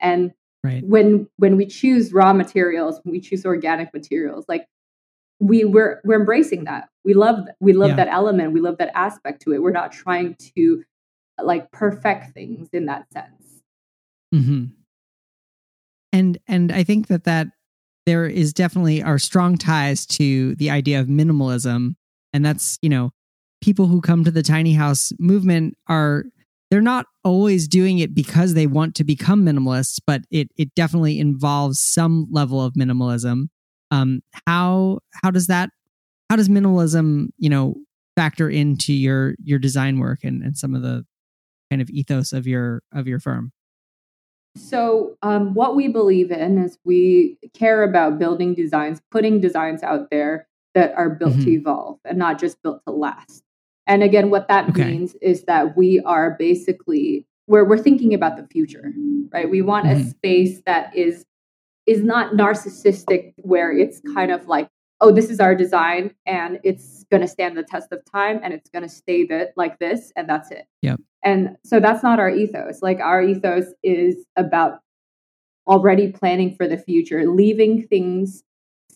And 0.00 0.32
right. 0.62 0.84
when 0.84 1.28
when 1.36 1.56
we 1.56 1.66
choose 1.66 2.12
raw 2.12 2.32
materials, 2.32 3.00
when 3.02 3.12
we 3.12 3.20
choose 3.20 3.44
organic 3.44 3.92
materials, 3.92 4.44
like 4.46 4.66
we 5.40 5.64
we're 5.64 6.00
we're 6.04 6.20
embracing 6.20 6.64
that. 6.64 6.88
We 7.04 7.14
love 7.14 7.48
we 7.58 7.72
love 7.72 7.90
yeah. 7.90 7.96
that 7.96 8.08
element. 8.08 8.52
We 8.52 8.60
love 8.60 8.78
that 8.78 8.92
aspect 8.94 9.42
to 9.42 9.54
it. 9.54 9.62
We're 9.62 9.72
not 9.72 9.92
trying 9.92 10.36
to 10.56 10.84
like 11.42 11.72
perfect 11.72 12.34
things 12.34 12.68
in 12.72 12.86
that 12.86 13.10
sense. 13.12 13.62
Mm-hmm. 14.34 14.64
And 16.14 16.38
and 16.46 16.70
I 16.70 16.84
think 16.84 17.08
that 17.08 17.24
that 17.24 17.48
there 18.06 18.24
is 18.26 18.52
definitely 18.52 19.02
our 19.02 19.18
strong 19.18 19.58
ties 19.58 20.06
to 20.06 20.54
the 20.54 20.70
idea 20.70 21.00
of 21.00 21.08
minimalism, 21.08 21.96
and 22.32 22.46
that's 22.46 22.78
you 22.82 22.88
know 22.88 23.10
people 23.60 23.88
who 23.88 24.00
come 24.00 24.22
to 24.22 24.30
the 24.30 24.42
tiny 24.42 24.74
house 24.74 25.12
movement 25.18 25.76
are 25.88 26.26
they're 26.70 26.80
not 26.80 27.06
always 27.24 27.66
doing 27.66 27.98
it 27.98 28.14
because 28.14 28.54
they 28.54 28.68
want 28.68 28.94
to 28.94 29.02
become 29.02 29.44
minimalists, 29.44 29.98
but 30.06 30.22
it 30.30 30.50
it 30.56 30.72
definitely 30.76 31.18
involves 31.18 31.80
some 31.80 32.28
level 32.30 32.62
of 32.62 32.74
minimalism. 32.74 33.48
Um, 33.90 34.20
how 34.46 35.00
how 35.20 35.32
does 35.32 35.48
that 35.48 35.70
how 36.30 36.36
does 36.36 36.48
minimalism 36.48 37.30
you 37.38 37.50
know 37.50 37.74
factor 38.14 38.48
into 38.48 38.92
your 38.92 39.34
your 39.42 39.58
design 39.58 39.98
work 39.98 40.20
and, 40.22 40.44
and 40.44 40.56
some 40.56 40.76
of 40.76 40.82
the 40.82 41.04
kind 41.70 41.82
of 41.82 41.90
ethos 41.90 42.32
of 42.32 42.46
your 42.46 42.84
of 42.92 43.08
your 43.08 43.18
firm? 43.18 43.50
So, 44.56 45.16
um, 45.22 45.54
what 45.54 45.74
we 45.74 45.88
believe 45.88 46.30
in 46.30 46.58
is 46.58 46.78
we 46.84 47.38
care 47.54 47.82
about 47.82 48.18
building 48.18 48.54
designs, 48.54 49.02
putting 49.10 49.40
designs 49.40 49.82
out 49.82 50.10
there 50.10 50.46
that 50.74 50.94
are 50.96 51.10
built 51.10 51.32
mm-hmm. 51.32 51.44
to 51.44 51.50
evolve 51.50 51.98
and 52.04 52.18
not 52.18 52.38
just 52.38 52.62
built 52.62 52.82
to 52.86 52.92
last. 52.92 53.42
And 53.86 54.02
again, 54.02 54.30
what 54.30 54.48
that 54.48 54.68
okay. 54.70 54.84
means 54.84 55.14
is 55.20 55.44
that 55.44 55.76
we 55.76 56.00
are 56.00 56.36
basically 56.38 57.26
where 57.46 57.64
we're 57.64 57.78
thinking 57.78 58.14
about 58.14 58.36
the 58.36 58.46
future, 58.46 58.92
right? 59.32 59.50
We 59.50 59.62
want 59.62 59.86
mm-hmm. 59.86 60.06
a 60.06 60.10
space 60.10 60.62
that 60.66 60.94
is 60.96 61.24
is 61.86 62.02
not 62.02 62.32
narcissistic 62.32 63.34
where 63.36 63.70
it's 63.76 64.00
kind 64.14 64.30
of 64.30 64.48
like, 64.48 64.68
oh, 65.02 65.12
this 65.12 65.28
is 65.28 65.38
our 65.38 65.54
design 65.54 66.14
and 66.24 66.58
it's 66.64 67.04
going 67.10 67.20
to 67.20 67.28
stand 67.28 67.58
the 67.58 67.62
test 67.62 67.92
of 67.92 68.00
time 68.10 68.40
and 68.42 68.54
it's 68.54 68.70
going 68.70 68.82
to 68.82 68.88
stay 68.88 69.26
that 69.26 69.52
like 69.56 69.78
this 69.78 70.10
and 70.16 70.26
that's 70.26 70.50
it. 70.50 70.66
Yep. 70.80 71.00
And 71.24 71.56
so 71.64 71.80
that's 71.80 72.02
not 72.02 72.20
our 72.20 72.30
ethos. 72.30 72.82
Like 72.82 73.00
our 73.00 73.22
ethos 73.22 73.66
is 73.82 74.24
about 74.36 74.80
already 75.66 76.12
planning 76.12 76.54
for 76.54 76.68
the 76.68 76.76
future, 76.76 77.26
leaving 77.26 77.86
things 77.86 78.42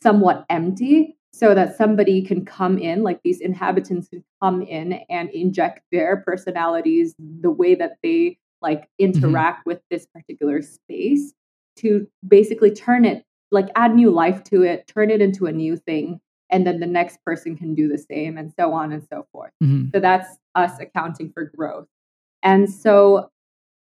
somewhat 0.00 0.44
empty 0.50 1.16
so 1.32 1.54
that 1.54 1.76
somebody 1.76 2.22
can 2.22 2.44
come 2.44 2.78
in, 2.78 3.02
like 3.02 3.22
these 3.22 3.40
inhabitants 3.40 4.08
can 4.08 4.24
come 4.42 4.62
in 4.62 5.00
and 5.08 5.30
inject 5.30 5.80
their 5.92 6.18
personalities, 6.18 7.14
the 7.18 7.50
way 7.50 7.74
that 7.74 7.96
they 8.02 8.38
like 8.60 8.82
mm-hmm. 8.82 9.06
interact 9.06 9.60
mm-hmm. 9.60 9.70
with 9.70 9.80
this 9.90 10.06
particular 10.06 10.62
space 10.62 11.32
to 11.76 12.06
basically 12.26 12.70
turn 12.70 13.04
it, 13.04 13.24
like 13.50 13.68
add 13.76 13.94
new 13.94 14.10
life 14.10 14.42
to 14.44 14.62
it, 14.62 14.86
turn 14.86 15.10
it 15.10 15.20
into 15.20 15.46
a 15.46 15.52
new 15.52 15.76
thing. 15.76 16.20
And 16.50 16.66
then 16.66 16.80
the 16.80 16.86
next 16.86 17.22
person 17.24 17.56
can 17.56 17.74
do 17.74 17.88
the 17.88 17.98
same 17.98 18.38
and 18.38 18.52
so 18.58 18.72
on 18.72 18.90
and 18.92 19.06
so 19.08 19.26
forth. 19.32 19.52
Mm-hmm. 19.62 19.90
So 19.94 20.00
that's 20.00 20.38
us 20.54 20.72
accounting 20.80 21.30
for 21.32 21.52
growth. 21.56 21.86
And 22.48 22.70
so 22.70 23.28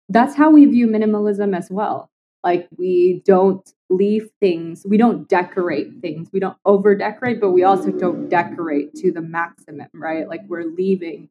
that's 0.10 0.36
how 0.36 0.52
we 0.52 0.66
view 0.66 0.86
minimalism 0.86 1.56
as 1.56 1.72
well. 1.72 2.12
Like 2.44 2.68
we 2.78 3.22
don't 3.24 3.66
leave 3.90 4.30
things, 4.42 4.86
we 4.86 4.98
don't 4.98 5.30
decorate 5.30 6.02
things, 6.02 6.28
we 6.34 6.42
don't 6.42 6.58
over 6.66 6.94
decorate, 6.94 7.40
but 7.40 7.52
we 7.52 7.64
also 7.64 7.90
don't 7.90 8.28
decorate 8.28 8.94
to 8.96 9.14
the 9.14 9.22
maximum, 9.22 9.88
right? 9.94 10.28
Like 10.28 10.42
we're 10.50 10.66
leaving 10.66 11.30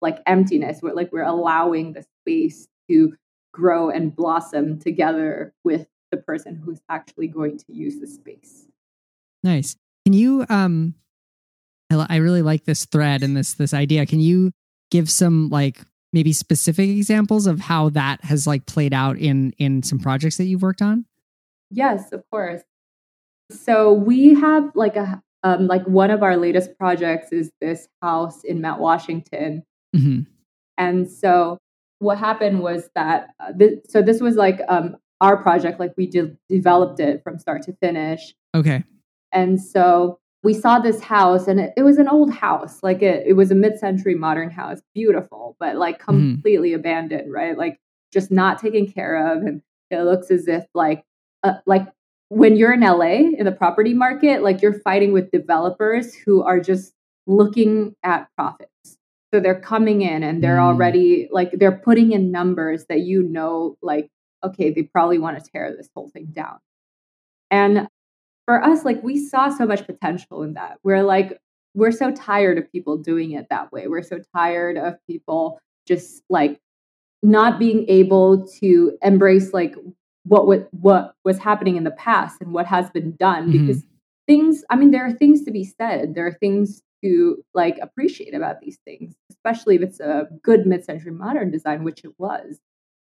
like 0.00 0.20
emptiness, 0.26 0.78
we're 0.80 0.92
like 0.92 1.12
we're 1.12 1.24
allowing 1.24 1.92
the 1.92 2.04
space 2.20 2.68
to 2.88 3.16
grow 3.52 3.90
and 3.90 4.14
blossom 4.14 4.78
together 4.78 5.52
with 5.64 5.88
the 6.12 6.18
person 6.18 6.54
who's 6.54 6.80
actually 6.88 7.26
going 7.26 7.58
to 7.58 7.64
use 7.72 7.98
the 7.98 8.06
space. 8.06 8.68
Nice. 9.42 9.74
Can 10.06 10.12
you 10.12 10.46
um 10.48 10.94
I 11.90 12.16
really 12.16 12.42
like 12.42 12.64
this 12.64 12.84
thread 12.84 13.24
and 13.24 13.36
this 13.36 13.54
this 13.54 13.74
idea. 13.74 14.06
Can 14.06 14.20
you 14.20 14.52
give 14.92 15.10
some 15.10 15.48
like 15.48 15.80
maybe 16.12 16.32
specific 16.32 16.88
examples 16.88 17.46
of 17.46 17.60
how 17.60 17.88
that 17.90 18.24
has 18.24 18.46
like 18.46 18.66
played 18.66 18.92
out 18.92 19.18
in 19.18 19.52
in 19.58 19.82
some 19.82 19.98
projects 19.98 20.36
that 20.36 20.44
you've 20.44 20.62
worked 20.62 20.82
on? 20.82 21.04
Yes, 21.70 22.12
of 22.12 22.22
course. 22.30 22.62
So 23.50 23.92
we 23.92 24.34
have 24.34 24.70
like 24.74 24.96
a 24.96 25.22
um, 25.42 25.66
like 25.66 25.84
one 25.86 26.10
of 26.10 26.22
our 26.22 26.36
latest 26.36 26.76
projects 26.78 27.32
is 27.32 27.50
this 27.60 27.88
house 28.02 28.44
in 28.44 28.60
Mount 28.60 28.80
Washington, 28.80 29.64
mm-hmm. 29.96 30.22
and 30.76 31.10
so 31.10 31.58
what 31.98 32.18
happened 32.18 32.60
was 32.60 32.90
that 32.94 33.30
uh, 33.40 33.52
th- 33.58 33.80
so 33.88 34.02
this 34.02 34.20
was 34.20 34.36
like 34.36 34.60
um, 34.68 34.96
our 35.20 35.36
project, 35.36 35.80
like 35.80 35.92
we 35.96 36.06
de- 36.06 36.36
developed 36.48 37.00
it 37.00 37.22
from 37.22 37.38
start 37.38 37.62
to 37.62 37.72
finish. 37.80 38.34
Okay, 38.54 38.84
and 39.32 39.60
so 39.60 40.19
we 40.42 40.54
saw 40.54 40.78
this 40.78 41.00
house, 41.00 41.48
and 41.48 41.60
it, 41.60 41.72
it 41.76 41.82
was 41.82 41.98
an 41.98 42.08
old 42.08 42.32
house, 42.32 42.82
like 42.82 43.02
it 43.02 43.26
it 43.26 43.34
was 43.34 43.50
a 43.50 43.54
mid 43.54 43.78
century 43.78 44.14
modern 44.14 44.50
house, 44.50 44.80
beautiful, 44.94 45.56
but 45.60 45.76
like 45.76 45.98
mm-hmm. 46.00 46.32
completely 46.32 46.70
mm-hmm. 46.70 46.80
abandoned, 46.80 47.32
right? 47.32 47.56
Like 47.56 47.78
just 48.12 48.30
not 48.30 48.58
taken 48.60 48.90
care 48.90 49.32
of, 49.32 49.42
and 49.42 49.62
it 49.90 50.02
looks 50.02 50.30
as 50.30 50.48
if 50.48 50.64
like 50.74 51.04
uh, 51.42 51.54
like 51.66 51.86
when 52.28 52.56
you're 52.56 52.72
in 52.72 52.80
LA 52.80 53.32
in 53.36 53.44
the 53.44 53.52
property 53.52 53.92
market, 53.92 54.42
like 54.42 54.62
you're 54.62 54.80
fighting 54.80 55.12
with 55.12 55.30
developers 55.30 56.14
who 56.14 56.42
are 56.42 56.60
just 56.60 56.94
looking 57.26 57.94
at 58.02 58.28
profits. 58.36 58.70
So 59.32 59.40
they're 59.40 59.60
coming 59.60 60.02
in 60.02 60.22
and 60.22 60.42
they're 60.42 60.56
mm. 60.56 60.62
already 60.62 61.28
like 61.30 61.52
they're 61.52 61.78
putting 61.78 62.12
in 62.12 62.30
numbers 62.30 62.86
that 62.88 63.00
you 63.00 63.22
know, 63.22 63.76
like, 63.82 64.08
okay, 64.44 64.70
they 64.70 64.82
probably 64.82 65.18
want 65.18 65.42
to 65.42 65.50
tear 65.50 65.74
this 65.76 65.88
whole 65.94 66.08
thing 66.08 66.26
down. 66.26 66.58
And 67.50 67.88
for 68.50 68.64
us, 68.64 68.84
like 68.84 69.00
we 69.04 69.16
saw 69.16 69.48
so 69.48 69.64
much 69.64 69.86
potential 69.86 70.42
in 70.42 70.54
that. 70.54 70.78
We're 70.82 71.04
like, 71.04 71.38
we're 71.74 71.92
so 71.92 72.10
tired 72.10 72.58
of 72.58 72.70
people 72.72 72.96
doing 72.96 73.30
it 73.30 73.46
that 73.48 73.70
way. 73.70 73.86
We're 73.86 74.02
so 74.02 74.18
tired 74.34 74.76
of 74.76 74.96
people 75.06 75.60
just 75.86 76.24
like 76.28 76.58
not 77.22 77.60
being 77.60 77.88
able 77.88 78.48
to 78.58 78.98
embrace 79.02 79.52
like 79.52 79.76
what 80.24 80.48
what 80.48 80.68
what 80.72 81.14
was 81.24 81.38
happening 81.38 81.76
in 81.76 81.84
the 81.84 81.92
past 81.92 82.40
and 82.40 82.52
what 82.52 82.66
has 82.66 82.90
been 82.90 83.14
done 83.20 83.52
mm-hmm. 83.52 83.66
because 83.66 83.84
things 84.26 84.64
i 84.68 84.76
mean 84.76 84.90
there 84.90 85.04
are 85.04 85.12
things 85.12 85.44
to 85.44 85.50
be 85.50 85.64
said 85.64 86.14
there 86.14 86.26
are 86.26 86.36
things 86.40 86.82
to 87.02 87.42
like 87.54 87.78
appreciate 87.80 88.34
about 88.34 88.60
these 88.60 88.78
things 88.84 89.14
especially 89.30 89.76
if 89.76 89.82
it's 89.82 90.00
a 90.00 90.28
good 90.42 90.66
mid-century 90.66 91.12
modern 91.12 91.50
design 91.50 91.84
which 91.84 92.04
it 92.04 92.12
was 92.18 92.58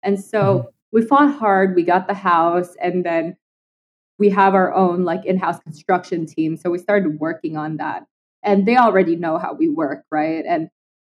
and 0.03 0.19
so 0.23 0.41
mm-hmm. 0.59 0.69
we 0.91 1.03
fought 1.03 1.33
hard 1.33 1.77
we 1.77 1.85
got 1.85 2.09
the 2.09 2.15
house 2.15 2.75
and 2.83 3.05
then 3.05 3.37
we 4.19 4.31
have 4.31 4.55
our 4.55 4.73
own 4.73 5.05
like 5.05 5.25
in-house 5.25 5.59
construction 5.61 6.27
team 6.27 6.57
so 6.57 6.71
we 6.71 6.79
started 6.79 7.19
working 7.21 7.57
on 7.57 7.77
that. 7.79 8.05
And 8.43 8.67
they 8.67 8.77
already 8.77 9.17
know 9.17 9.39
how 9.39 9.55
we 9.55 9.69
work 9.69 10.05
right? 10.11 10.45
And 10.47 10.69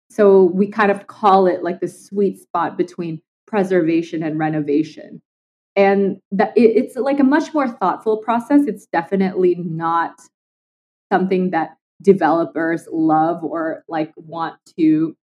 so 0.09 0.43
we 0.43 0.67
kind 0.67 0.91
of 0.91 1.07
call 1.07 1.47
it 1.47 1.63
like 1.63 1.79
the 1.79 1.87
sweet 1.87 2.39
spot 2.39 2.77
between 2.77 3.21
preservation 3.47 4.21
and 4.23 4.37
renovation. 4.37 5.21
And 5.75 6.17
that 6.31 6.55
it, 6.55 6.75
it's 6.75 6.95
like 6.95 7.19
a 7.19 7.23
much 7.23 7.53
more 7.53 7.67
thoughtful 7.67 8.17
process. 8.17 8.67
It's 8.67 8.85
definitely 8.85 9.55
not 9.57 10.21
something 11.11 11.51
that 11.51 11.77
developers 12.01 12.87
love 12.91 13.43
or 13.43 13.83
like 13.87 14.11
want 14.15 14.55
to 14.77 15.15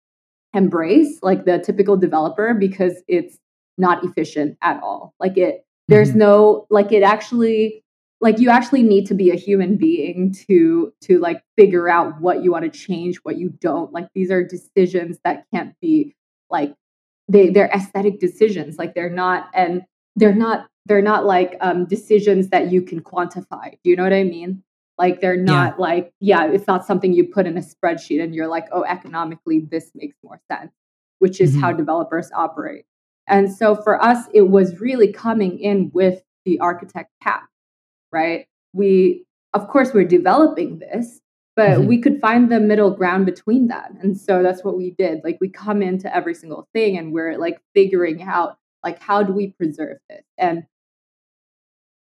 embrace 0.55 1.19
like 1.23 1.45
the 1.45 1.59
typical 1.59 1.97
developer 1.97 2.55
because 2.55 3.03
it's 3.09 3.39
not 3.77 4.03
efficient 4.05 4.57
at 4.63 4.83
all. 4.83 5.15
Like 5.21 5.37
it 5.37 5.65
there's 5.89 6.11
mm-hmm. 6.11 6.19
no 6.19 6.67
like 6.71 6.93
it 6.93 7.03
actually 7.03 7.83
like 8.21 8.39
you 8.39 8.51
actually 8.51 8.83
need 8.83 9.07
to 9.07 9.15
be 9.15 9.31
a 9.31 9.35
human 9.35 9.77
being 9.77 10.33
to 10.49 10.93
to 11.03 11.19
like 11.19 11.43
figure 11.57 11.89
out 11.89 12.21
what 12.21 12.43
you 12.43 12.53
want 12.53 12.71
to 12.71 12.79
change 12.79 13.17
what 13.23 13.39
you 13.39 13.49
don't 13.61 13.93
like 13.93 14.09
these 14.15 14.31
are 14.31 14.45
decisions 14.45 15.19
that 15.25 15.45
can't 15.53 15.75
be 15.81 16.15
like 16.51 16.75
they 17.29 17.51
they're 17.51 17.71
aesthetic 17.71 18.21
decisions 18.21 18.79
like 18.79 18.95
they're 18.95 19.11
not 19.11 19.49
and 19.55 19.83
they're 20.17 20.35
not 20.35 20.69
they're 20.87 21.03
not 21.03 21.27
like 21.27 21.57
um 21.61 21.85
decisions 21.87 22.49
that 22.49 22.71
you 22.71 22.83
can 22.83 23.01
quantify 23.01 23.71
do 23.83 23.91
you 23.91 23.97
know 23.97 24.03
what 24.05 24.13
i 24.13 24.25
mean 24.25 24.63
like 24.97 25.21
they're 25.21 25.37
not 25.37 25.75
yeah. 25.75 25.83
like 25.83 26.13
yeah 26.21 26.47
it's 26.47 26.67
not 26.67 26.85
something 26.85 27.13
you 27.13 27.25
put 27.25 27.47
in 27.47 27.57
a 27.57 27.63
spreadsheet 27.63 28.23
and 28.23 28.35
you're 28.35 28.49
like 28.49 28.67
oh 28.73 28.85
economically 28.85 29.61
this 29.71 29.91
makes 29.95 30.17
more 30.25 30.41
sense 30.51 30.73
which 31.21 31.41
is 31.41 31.53
mm-hmm. 31.53 31.61
how 31.61 31.73
developers 31.73 32.31
operate 32.35 32.85
and 33.29 33.53
so 33.53 33.75
for 33.75 34.03
us 34.03 34.27
it 34.33 34.49
was 34.49 34.81
really 34.81 35.13
coming 35.13 35.59
in 35.59 35.91
with 35.93 36.23
the 36.45 36.59
architect 36.61 37.11
cap, 37.23 37.49
right? 38.13 38.47
We, 38.73 39.25
of 39.55 39.69
course, 39.69 39.93
we're 39.93 40.05
developing 40.05 40.79
this, 40.79 41.21
but 41.57 41.71
mm-hmm. 41.71 41.87
we 41.87 42.01
could 42.01 42.21
find 42.21 42.51
the 42.51 42.61
middle 42.61 42.91
ground 42.91 43.27
between 43.27 43.69
that. 43.69 43.91
And 44.01 44.19
so 44.19 44.43
that's 44.43 44.65
what 44.65 44.77
we 44.77 44.93
did. 44.93 45.21
Like 45.25 45.39
we 45.41 45.49
come 45.49 45.83
into 45.83 46.15
every 46.15 46.35
single 46.35 46.67
thing 46.73 46.97
and 46.97 47.13
we're 47.13 47.39
like 47.39 47.61
figuring 47.75 48.23
out 48.23 48.57
like 48.83 49.01
how 49.01 49.23
do 49.23 49.33
we 49.33 49.49
preserve 49.59 49.99
this? 50.09 50.25
And 50.39 50.65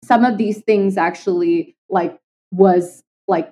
some 0.03 0.23
of 0.23 0.37
these 0.37 0.61
things 0.61 0.97
actually 0.97 1.75
like 1.89 2.17
was 2.51 3.03
like 3.27 3.51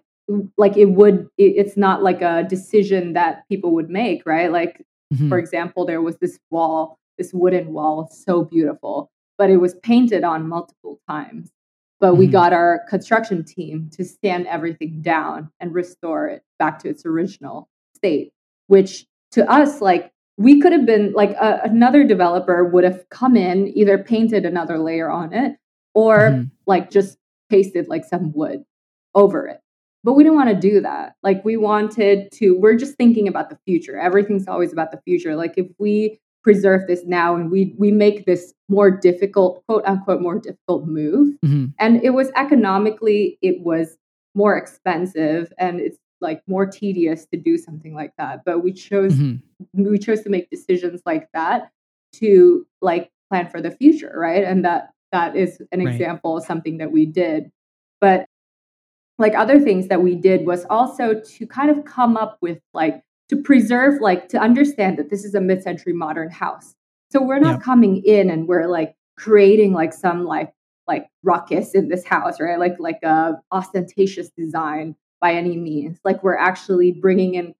like 0.58 0.78
it 0.78 0.86
would 0.86 1.28
it, 1.38 1.54
it's 1.58 1.78
not 1.78 2.04
like 2.04 2.22
a 2.22 2.44
decision 2.44 3.14
that 3.14 3.44
people 3.50 3.72
would 3.74 3.90
make 3.90 4.26
right 4.26 4.52
like 4.52 4.84
mm-hmm. 5.14 5.30
for 5.30 5.38
example 5.38 5.86
there 5.86 6.02
was 6.02 6.18
this 6.18 6.38
wall 6.52 6.98
this 7.18 7.34
wooden 7.34 7.74
wall 7.74 8.08
so 8.12 8.44
beautiful 8.44 9.12
but 9.38 9.50
it 9.50 9.58
was 9.58 9.76
painted 9.84 10.24
on 10.24 10.48
multiple 10.48 11.00
times. 11.08 11.52
But 12.00 12.16
we 12.16 12.26
mm-hmm. 12.26 12.32
got 12.32 12.54
our 12.54 12.82
construction 12.90 13.44
team 13.44 13.90
to 13.94 14.04
stand 14.04 14.48
everything 14.48 15.02
down 15.02 15.52
and 15.60 15.74
restore 15.74 16.28
it 16.28 16.44
back 16.60 16.80
to 16.80 16.90
its 16.90 17.06
original 17.06 17.70
state 17.96 18.32
which 18.68 19.06
to 19.32 19.50
us 19.50 19.82
like 19.82 20.12
we 20.38 20.62
could 20.62 20.72
have 20.72 20.86
been 20.86 21.12
like 21.14 21.32
a, 21.32 21.62
another 21.64 22.04
developer 22.04 22.64
would 22.64 22.84
have 22.84 23.10
come 23.10 23.36
in 23.36 23.76
either 23.76 23.98
painted 23.98 24.46
another 24.46 24.78
layer 24.78 25.10
on 25.10 25.34
it 25.34 25.58
or 25.96 26.18
mm-hmm. 26.18 26.44
like 26.68 26.92
just 26.92 27.18
pasted 27.50 27.88
like 27.88 28.06
some 28.06 28.32
wood 28.34 28.64
over 29.16 29.48
it. 29.48 29.60
But 30.04 30.14
we 30.14 30.24
didn't 30.24 30.38
want 30.38 30.50
to 30.50 30.56
do 30.56 30.82
that. 30.82 31.16
Like 31.24 31.44
we 31.44 31.58
wanted 31.58 32.32
to 32.34 32.52
we're 32.52 32.78
just 32.78 32.96
thinking 32.96 33.28
about 33.28 33.50
the 33.50 33.58
future. 33.66 33.98
Everything's 34.00 34.48
always 34.48 34.72
about 34.72 34.92
the 34.92 35.02
future. 35.02 35.36
Like 35.36 35.56
if 35.58 35.68
we 35.80 36.20
preserve 36.44 36.88
this 36.88 37.04
now 37.06 37.36
and 37.36 37.52
we 37.52 37.76
we 37.78 37.92
make 37.92 38.26
this 38.26 38.54
more 38.70 38.90
difficult 38.90 39.66
quote 39.68 39.84
unquote 39.86 40.22
more 40.22 40.40
difficult 40.40 40.88
move 40.88 41.36
mm-hmm. 41.44 41.66
and 41.80 42.04
it 42.04 42.12
was 42.12 42.32
economically 42.36 43.38
it 43.42 43.62
was 43.62 43.98
more 44.36 44.56
expensive 44.56 45.52
and 45.58 45.80
it's 45.80 45.98
like 46.22 46.42
more 46.48 46.66
tedious 46.66 47.26
to 47.26 47.38
do 47.38 47.58
something 47.58 47.94
like 47.94 48.14
that 48.18 48.42
but 48.46 48.64
we 48.64 48.72
chose 48.72 49.14
mm-hmm. 49.14 49.84
we 49.84 49.98
chose 49.98 50.22
to 50.22 50.30
make 50.30 50.50
decisions 50.50 51.02
like 51.06 51.28
that 51.34 51.72
to 52.14 52.66
like 52.82 53.12
plan 53.30 53.50
for 53.50 53.62
the 53.62 53.72
future 53.72 54.14
right 54.16 54.44
and 54.44 54.64
that 54.64 54.92
that 55.12 55.36
is 55.36 55.62
an 55.72 55.84
right. 55.84 55.94
example 55.94 56.38
of 56.38 56.46
something 56.46 56.78
that 56.78 56.92
we 56.92 57.06
did 57.06 57.52
but 58.00 58.26
like 59.20 59.36
other 59.36 59.60
things 59.60 59.88
that 59.88 60.02
we 60.02 60.16
did 60.16 60.46
was 60.46 60.66
also 60.70 61.20
to 61.20 61.48
kind 61.48 61.70
of 61.70 61.84
come 61.86 62.16
up 62.16 62.38
with 62.42 62.60
like 62.74 63.02
to 63.30 63.38
preserve, 63.38 64.02
like 64.02 64.30
to 64.30 64.40
understand 64.40 64.98
that 64.98 65.10
this 65.10 65.26
is 65.26 65.36
a 65.36 65.42
mid 65.42 65.64
century 65.64 65.94
modern 65.94 66.30
house. 66.30 66.76
So 67.12 67.22
we're 67.22 67.40
not 67.40 67.60
yeah. 67.60 67.64
coming 67.64 68.04
in 68.04 68.30
and 68.30 68.48
we're 68.48 68.68
like 68.68 68.96
creating 69.18 69.74
like 69.74 69.94
some 69.94 70.26
like 70.26 70.54
like 70.88 71.08
ruckus 71.24 71.76
in 71.76 71.90
this 71.90 72.06
house, 72.06 72.40
right? 72.40 72.60
Like 72.60 72.76
like 72.80 73.00
a 73.04 73.34
ostentatious 73.52 74.30
design 74.38 74.96
by 75.20 75.34
any 75.34 75.58
means. 75.58 76.00
Like 76.04 76.24
we're 76.24 76.38
actually 76.38 76.92
bringing 76.92 77.36
in 77.36 77.54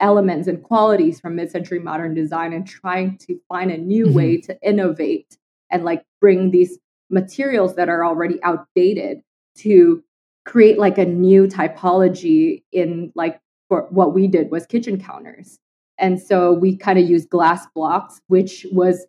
elements 0.00 0.48
and 0.48 0.62
qualities 0.62 1.20
from 1.20 1.36
mid-century 1.36 1.78
modern 1.78 2.12
design 2.12 2.52
and 2.52 2.66
trying 2.66 3.16
to 3.18 3.38
find 3.48 3.70
a 3.70 3.78
new 3.78 4.06
mm-hmm. 4.06 4.16
way 4.16 4.40
to 4.40 4.58
innovate 4.60 5.38
and 5.70 5.84
like 5.84 6.04
bring 6.20 6.50
these 6.50 6.78
materials 7.08 7.76
that 7.76 7.88
are 7.88 8.04
already 8.04 8.42
outdated 8.42 9.22
to 9.54 10.02
create 10.44 10.78
like 10.78 10.98
a 10.98 11.04
new 11.04 11.46
typology 11.46 12.64
in 12.72 13.12
like 13.14 13.40
for 13.72 13.86
what 13.88 14.12
we 14.12 14.28
did 14.28 14.50
was 14.50 14.66
kitchen 14.66 15.00
counters. 15.00 15.58
And 15.96 16.20
so 16.20 16.52
we 16.52 16.76
kind 16.76 16.98
of 16.98 17.08
used 17.08 17.30
glass 17.30 17.66
blocks, 17.74 18.20
which 18.26 18.66
was 18.70 19.06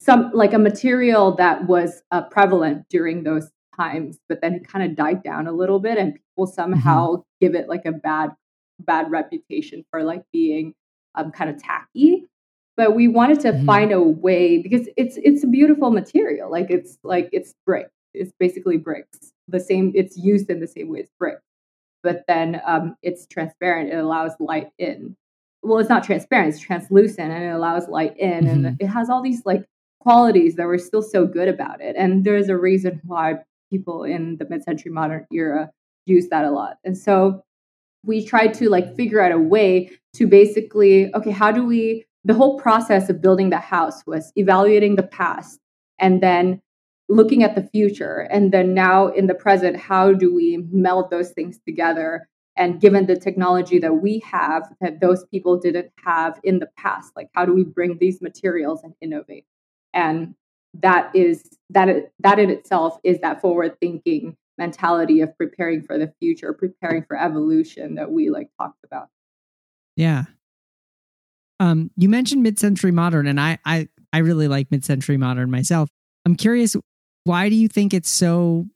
some 0.00 0.30
like 0.32 0.52
a 0.52 0.58
material 0.58 1.34
that 1.34 1.66
was 1.66 2.00
uh, 2.12 2.22
prevalent 2.22 2.88
during 2.88 3.24
those 3.24 3.50
times, 3.76 4.20
but 4.28 4.40
then 4.40 4.54
it 4.54 4.68
kind 4.68 4.88
of 4.88 4.96
died 4.96 5.24
down 5.24 5.48
a 5.48 5.52
little 5.52 5.80
bit, 5.80 5.98
and 5.98 6.14
people 6.14 6.46
somehow 6.46 7.08
mm-hmm. 7.08 7.22
give 7.40 7.56
it 7.56 7.68
like 7.68 7.86
a 7.86 7.90
bad 7.90 8.30
bad 8.78 9.10
reputation 9.10 9.84
for 9.90 10.04
like 10.04 10.22
being 10.32 10.74
um, 11.16 11.32
kind 11.32 11.50
of 11.50 11.60
tacky. 11.60 12.24
But 12.76 12.94
we 12.94 13.08
wanted 13.08 13.40
to 13.40 13.50
mm-hmm. 13.50 13.66
find 13.66 13.90
a 13.90 14.00
way 14.00 14.58
because 14.58 14.86
it's 14.96 15.18
it's 15.24 15.42
a 15.42 15.48
beautiful 15.48 15.90
material. 15.90 16.52
Like 16.52 16.70
it's 16.70 16.98
like 17.02 17.28
it's 17.32 17.52
brick. 17.66 17.88
It's 18.12 18.30
basically 18.38 18.76
bricks. 18.76 19.32
The 19.48 19.58
same. 19.58 19.90
It's 19.96 20.16
used 20.16 20.50
in 20.50 20.60
the 20.60 20.68
same 20.68 20.88
way 20.88 21.00
as 21.00 21.08
brick 21.18 21.38
but 22.04 22.24
then 22.28 22.60
um, 22.64 22.94
it's 23.02 23.26
transparent. 23.26 23.92
It 23.92 23.96
allows 23.96 24.32
light 24.38 24.68
in. 24.78 25.16
Well, 25.62 25.78
it's 25.78 25.88
not 25.88 26.04
transparent; 26.04 26.54
it's 26.54 26.62
translucent, 26.62 27.32
and 27.32 27.42
it 27.42 27.48
allows 27.48 27.88
light 27.88 28.16
in, 28.18 28.44
mm-hmm. 28.44 28.66
and 28.66 28.76
it 28.80 28.86
has 28.86 29.10
all 29.10 29.22
these 29.22 29.44
like 29.44 29.64
qualities 29.98 30.54
that 30.56 30.66
were 30.66 30.78
still 30.78 31.02
so 31.02 31.26
good 31.26 31.48
about 31.48 31.80
it. 31.80 31.96
And 31.98 32.24
there's 32.24 32.48
a 32.48 32.56
reason 32.56 33.00
why 33.04 33.36
people 33.70 34.04
in 34.04 34.36
the 34.36 34.46
mid-century 34.48 34.92
modern 34.92 35.26
era 35.32 35.70
use 36.04 36.28
that 36.28 36.44
a 36.44 36.50
lot. 36.50 36.76
And 36.84 36.96
so 36.96 37.42
we 38.04 38.24
tried 38.24 38.52
to 38.54 38.68
like 38.68 38.94
figure 38.94 39.20
out 39.22 39.32
a 39.32 39.38
way 39.38 39.90
to 40.14 40.26
basically 40.26 41.12
okay, 41.14 41.30
how 41.30 41.50
do 41.50 41.64
we? 41.64 42.04
The 42.26 42.34
whole 42.34 42.58
process 42.58 43.10
of 43.10 43.20
building 43.20 43.50
the 43.50 43.58
house 43.58 44.06
was 44.06 44.32
evaluating 44.36 44.96
the 44.96 45.02
past 45.02 45.58
and 45.98 46.22
then 46.22 46.60
looking 47.08 47.42
at 47.42 47.54
the 47.54 47.62
future 47.62 48.26
and 48.30 48.52
then 48.52 48.74
now 48.74 49.08
in 49.08 49.26
the 49.26 49.34
present 49.34 49.76
how 49.76 50.12
do 50.12 50.34
we 50.34 50.64
meld 50.70 51.10
those 51.10 51.30
things 51.30 51.58
together? 51.66 52.28
And 52.56 52.80
given 52.80 53.06
the 53.06 53.16
technology 53.16 53.78
that 53.80 53.94
we 53.94 54.20
have 54.20 54.62
that 54.80 55.00
those 55.00 55.24
people 55.26 55.58
didn't 55.58 55.90
have 56.04 56.38
in 56.44 56.60
the 56.60 56.68
past 56.76 57.12
like 57.16 57.28
how 57.34 57.44
do 57.44 57.52
we 57.52 57.64
bring 57.64 57.98
these 57.98 58.22
materials 58.22 58.82
and 58.82 58.94
innovate? 59.00 59.44
And 59.92 60.34
that 60.74 61.14
is 61.14 61.58
that 61.70 62.10
that 62.20 62.38
in 62.38 62.50
itself 62.50 62.98
is 63.04 63.20
that 63.20 63.40
forward 63.40 63.78
thinking 63.80 64.36
mentality 64.56 65.20
of 65.20 65.36
preparing 65.36 65.82
for 65.82 65.98
the 65.98 66.12
future 66.20 66.52
preparing 66.52 67.04
for 67.04 67.20
evolution 67.20 67.96
that 67.96 68.10
we 68.10 68.30
like 68.30 68.50
talked 68.58 68.82
about. 68.84 69.08
Yeah. 69.96 70.24
Um 71.60 71.90
you 71.96 72.08
mentioned 72.08 72.42
mid-century 72.42 72.92
modern 72.92 73.26
and 73.26 73.40
i 73.40 73.58
i 73.64 73.88
i 74.12 74.18
really 74.18 74.48
like 74.48 74.70
mid-century 74.70 75.16
modern 75.16 75.50
myself. 75.50 75.88
I'm 76.24 76.36
curious 76.36 76.74
why 77.24 77.48
do 77.48 77.56
you 77.56 77.68
think 77.68 77.92
it's 77.92 78.10
so 78.10 78.66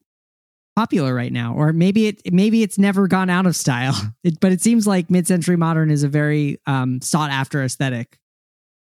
popular 0.75 1.15
right 1.15 1.33
now? 1.33 1.55
Or 1.55 1.73
maybe 1.73 2.07
it 2.07 2.33
maybe 2.33 2.63
it's 2.63 2.79
never 2.79 3.09
gone 3.09 3.31
out 3.31 3.47
of 3.47 3.57
style 3.57 3.95
it, 4.25 4.41
but 4.41 4.53
it 4.53 4.61
seems 4.61 4.87
like 4.87 5.11
mid-century 5.11 5.57
modern 5.57 5.91
is 5.91 6.03
a 6.03 6.09
very 6.09 6.59
um, 6.67 7.01
sought 7.01 7.31
after 7.31 7.63
aesthetic. 7.63 8.19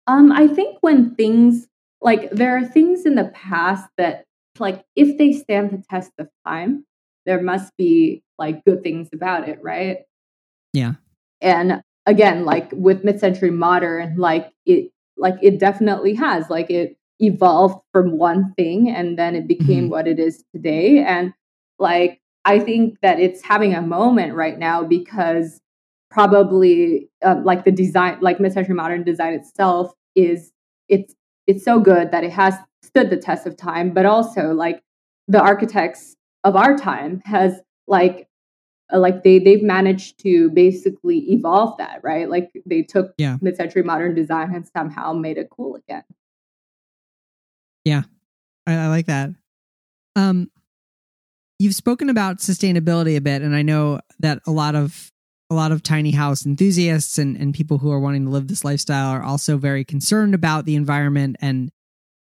Um 0.07 0.33
i 0.33 0.47
think 0.47 0.79
when 0.81 1.15
things 1.15 1.67
like 2.01 2.31
there 2.31 2.57
are 2.57 2.65
things 2.65 3.05
in 3.05 3.15
the 3.15 3.27
past 3.35 3.89
that 3.99 4.25
like 4.59 4.85
if 4.97 5.19
they 5.19 5.33
stand 5.33 5.71
the 5.71 5.83
test 5.91 6.13
of 6.19 6.29
time 6.47 6.85
there 7.27 7.43
must 7.43 7.77
be 7.77 8.23
like 8.39 8.65
good 8.65 8.83
things 8.83 9.09
about 9.13 9.49
it 9.49 9.59
right? 9.63 9.99
Yeah. 10.73 10.95
And 11.41 11.83
again 12.07 12.45
like 12.45 12.71
with 12.73 13.05
mid-century 13.05 13.51
modern 13.51 14.17
like 14.17 14.53
it 14.65 14.91
like 15.17 15.37
it 15.43 15.59
definitely 15.59 16.15
has 16.15 16.49
like 16.49 16.71
it 16.71 16.97
evolved 17.21 17.81
from 17.93 18.19
one 18.19 18.53
thing 18.55 18.91
and 18.91 19.19
then 19.19 19.35
it 19.35 19.47
became 19.47 19.85
mm-hmm. 19.85 19.91
what 19.91 20.09
it 20.09 20.19
is 20.19 20.45
today. 20.55 20.99
And 20.99 21.33
like, 21.79 22.21
I 22.45 22.59
think 22.59 22.99
that 23.03 23.21
it's 23.21 23.43
having 23.43 23.75
a 23.75 23.83
moment 23.83 24.35
right 24.35 24.59
now 24.59 24.83
because 24.83 25.61
probably 26.11 27.09
uh, 27.25 27.37
like 27.45 27.65
the 27.65 27.71
design, 27.71 28.19
like 28.21 28.41
mid-century 28.41 28.75
modern 28.75 29.05
design 29.05 29.35
itself 29.35 29.93
is 30.15 30.53
it's 30.89 31.15
it's 31.47 31.65
so 31.65 31.81
good 31.81 32.11
that 32.11 32.25
it 32.25 32.33
has 32.33 32.55
stood 32.83 33.11
the 33.11 33.17
test 33.17 33.47
of 33.47 33.57
time, 33.57 33.93
but 33.93 34.07
also 34.07 34.53
like 34.53 34.83
the 35.29 35.41
architects 35.41 36.17
of 36.45 36.57
our 36.57 36.77
time 36.77 37.21
has 37.25 37.61
like 37.87 38.29
uh, 38.93 38.99
like 38.99 39.23
they 39.23 39.39
they've 39.39 39.63
managed 39.63 40.19
to 40.21 40.51
basically 40.51 41.19
evolve 41.31 41.77
that 41.79 42.01
right 42.03 42.29
like 42.29 42.51
they 42.67 42.83
took 42.83 43.13
yeah. 43.19 43.37
mid-century 43.41 43.83
modern 43.83 44.15
design 44.15 44.55
and 44.55 44.67
somehow 44.67 45.13
made 45.13 45.39
it 45.39 45.49
cool 45.51 45.77
again 45.77 46.03
yeah, 47.85 48.03
I, 48.67 48.75
I 48.75 48.89
like 48.89 49.07
that. 49.07 49.31
Um, 50.17 50.51
you've 51.59 51.75
spoken 51.75 52.11
about 52.11 52.39
sustainability 52.39 53.17
a 53.17 53.21
bit, 53.21 53.43
and 53.43 53.55
I 53.55 53.63
know 53.63 54.01
that 54.19 54.41
a 54.47 54.51
lot 54.51 54.75
of 54.75 55.11
a 55.51 55.55
lot 55.55 55.73
of 55.73 55.83
tiny 55.83 56.13
house 56.13 56.47
enthusiasts 56.47 57.19
and, 57.19 57.37
and 57.37 57.53
people 57.53 57.79
who 57.79 57.91
are 57.91 57.99
wanting 57.99 58.25
to 58.25 58.31
live 58.31 58.47
this 58.47 58.65
lifestyle 58.65 59.11
are 59.11 59.23
also 59.23 59.57
very 59.57 59.85
concerned 59.85 60.33
about 60.33 60.65
the 60.65 60.77
environment. 60.77 61.35
And 61.41 61.73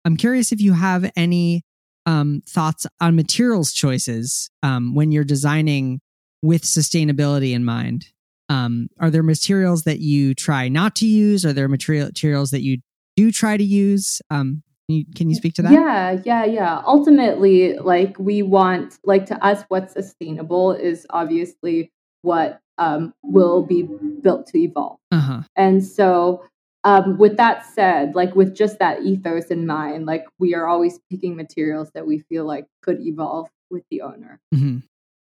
I'm 0.06 0.16
curious 0.16 0.50
if 0.50 0.62
you 0.62 0.72
have 0.72 1.10
any 1.14 1.62
um, 2.06 2.42
thoughts 2.48 2.86
on 3.02 3.16
materials 3.16 3.70
choices 3.70 4.48
um, 4.62 4.94
when 4.94 5.12
you're 5.12 5.24
designing 5.24 6.00
with 6.42 6.62
sustainability 6.62 7.52
in 7.52 7.64
mind? 7.64 8.06
Um, 8.48 8.88
are 8.98 9.10
there 9.10 9.22
materials 9.22 9.82
that 9.82 10.00
you 10.00 10.34
try 10.34 10.68
not 10.68 10.96
to 10.96 11.06
use? 11.06 11.44
Are 11.44 11.52
there 11.52 11.68
material, 11.68 12.06
materials 12.06 12.50
that 12.52 12.62
you 12.62 12.78
do 13.16 13.30
try 13.30 13.56
to 13.56 13.64
use? 13.64 14.22
Can 14.88 14.96
you, 14.96 15.04
can 15.14 15.28
you 15.28 15.34
speak 15.34 15.54
to 15.54 15.62
that? 15.62 15.72
Yeah, 15.72 16.18
yeah, 16.24 16.44
yeah. 16.46 16.82
Ultimately, 16.86 17.76
like 17.78 18.18
we 18.18 18.40
want, 18.40 18.98
like 19.04 19.26
to 19.26 19.44
us, 19.44 19.62
what's 19.68 19.92
sustainable 19.92 20.72
is 20.72 21.06
obviously 21.10 21.92
what 22.22 22.60
um, 22.78 23.12
will 23.22 23.62
be 23.62 23.82
built 24.22 24.46
to 24.46 24.58
evolve. 24.58 24.98
Uh-huh. 25.12 25.42
And 25.56 25.84
so, 25.84 26.42
um, 26.84 27.18
with 27.18 27.36
that 27.36 27.66
said, 27.66 28.14
like 28.14 28.34
with 28.34 28.56
just 28.56 28.78
that 28.78 29.02
ethos 29.02 29.46
in 29.46 29.66
mind, 29.66 30.06
like 30.06 30.24
we 30.38 30.54
are 30.54 30.66
always 30.66 30.98
picking 31.10 31.36
materials 31.36 31.90
that 31.92 32.06
we 32.06 32.20
feel 32.20 32.46
like 32.46 32.66
could 32.82 33.00
evolve 33.00 33.48
with 33.70 33.82
the 33.90 34.00
owner. 34.00 34.40
Mm-hmm. 34.54 34.78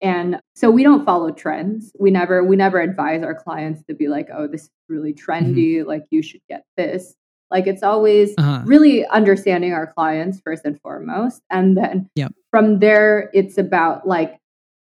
And 0.03 0.41
so 0.55 0.71
we 0.71 0.83
don't 0.83 1.07
follow 1.07 1.31
trends. 1.31 1.93
We 1.99 2.11
never 2.11 2.45
we 2.45 2.57
never 2.57 2.81
advise 2.81 3.23
our 3.23 3.35
clients 3.35 3.83
to 3.85 3.95
be 3.95 4.09
like, 4.09 4.29
"Oh, 4.33 4.47
this 4.47 4.65
is 4.65 4.71
really 4.89 5.13
trendy, 5.13 5.77
mm-hmm. 5.77 5.89
like 5.89 6.05
you 6.11 6.23
should 6.23 6.43
get 6.49 6.65
this." 6.77 7.15
Like 7.51 7.67
it's 7.67 7.83
always 7.83 8.35
uh-huh. 8.37 8.63
really 8.67 9.07
understanding 9.07 9.73
our 9.73 9.87
clients 9.87 10.41
first 10.41 10.65
and 10.65 10.81
foremost. 10.81 11.43
And 11.51 11.77
then 11.77 12.11
yep. 12.15 12.33
from 12.51 12.79
there 12.79 13.31
it's 13.33 13.59
about 13.59 14.07
like 14.07 14.39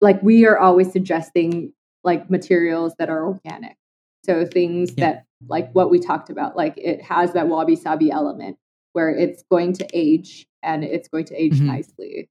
like 0.00 0.22
we 0.22 0.46
are 0.46 0.58
always 0.58 0.92
suggesting 0.92 1.72
like 2.04 2.30
materials 2.30 2.94
that 2.98 3.08
are 3.08 3.26
organic. 3.26 3.76
So 4.24 4.46
things 4.46 4.90
yep. 4.90 4.96
that 4.98 5.24
like 5.48 5.72
what 5.72 5.90
we 5.90 5.98
talked 5.98 6.30
about, 6.30 6.56
like 6.56 6.74
it 6.76 7.02
has 7.02 7.32
that 7.32 7.48
wabi 7.48 7.76
sabi 7.76 8.10
element 8.10 8.56
where 8.92 9.10
it's 9.10 9.42
going 9.50 9.72
to 9.74 9.86
age 9.92 10.46
and 10.62 10.84
it's 10.84 11.08
going 11.08 11.24
to 11.26 11.34
age 11.34 11.54
mm-hmm. 11.54 11.66
nicely. 11.66 12.28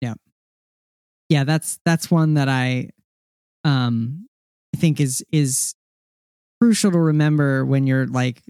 Yeah. 0.00 0.14
Yeah, 1.28 1.44
that's 1.44 1.78
that's 1.84 2.10
one 2.10 2.34
that 2.34 2.48
I 2.48 2.90
um 3.64 4.26
I 4.74 4.78
think 4.78 5.00
is 5.00 5.24
is 5.30 5.74
crucial 6.60 6.90
to 6.92 6.98
remember 6.98 7.64
when 7.64 7.86
you're 7.86 8.06
like 8.06 8.42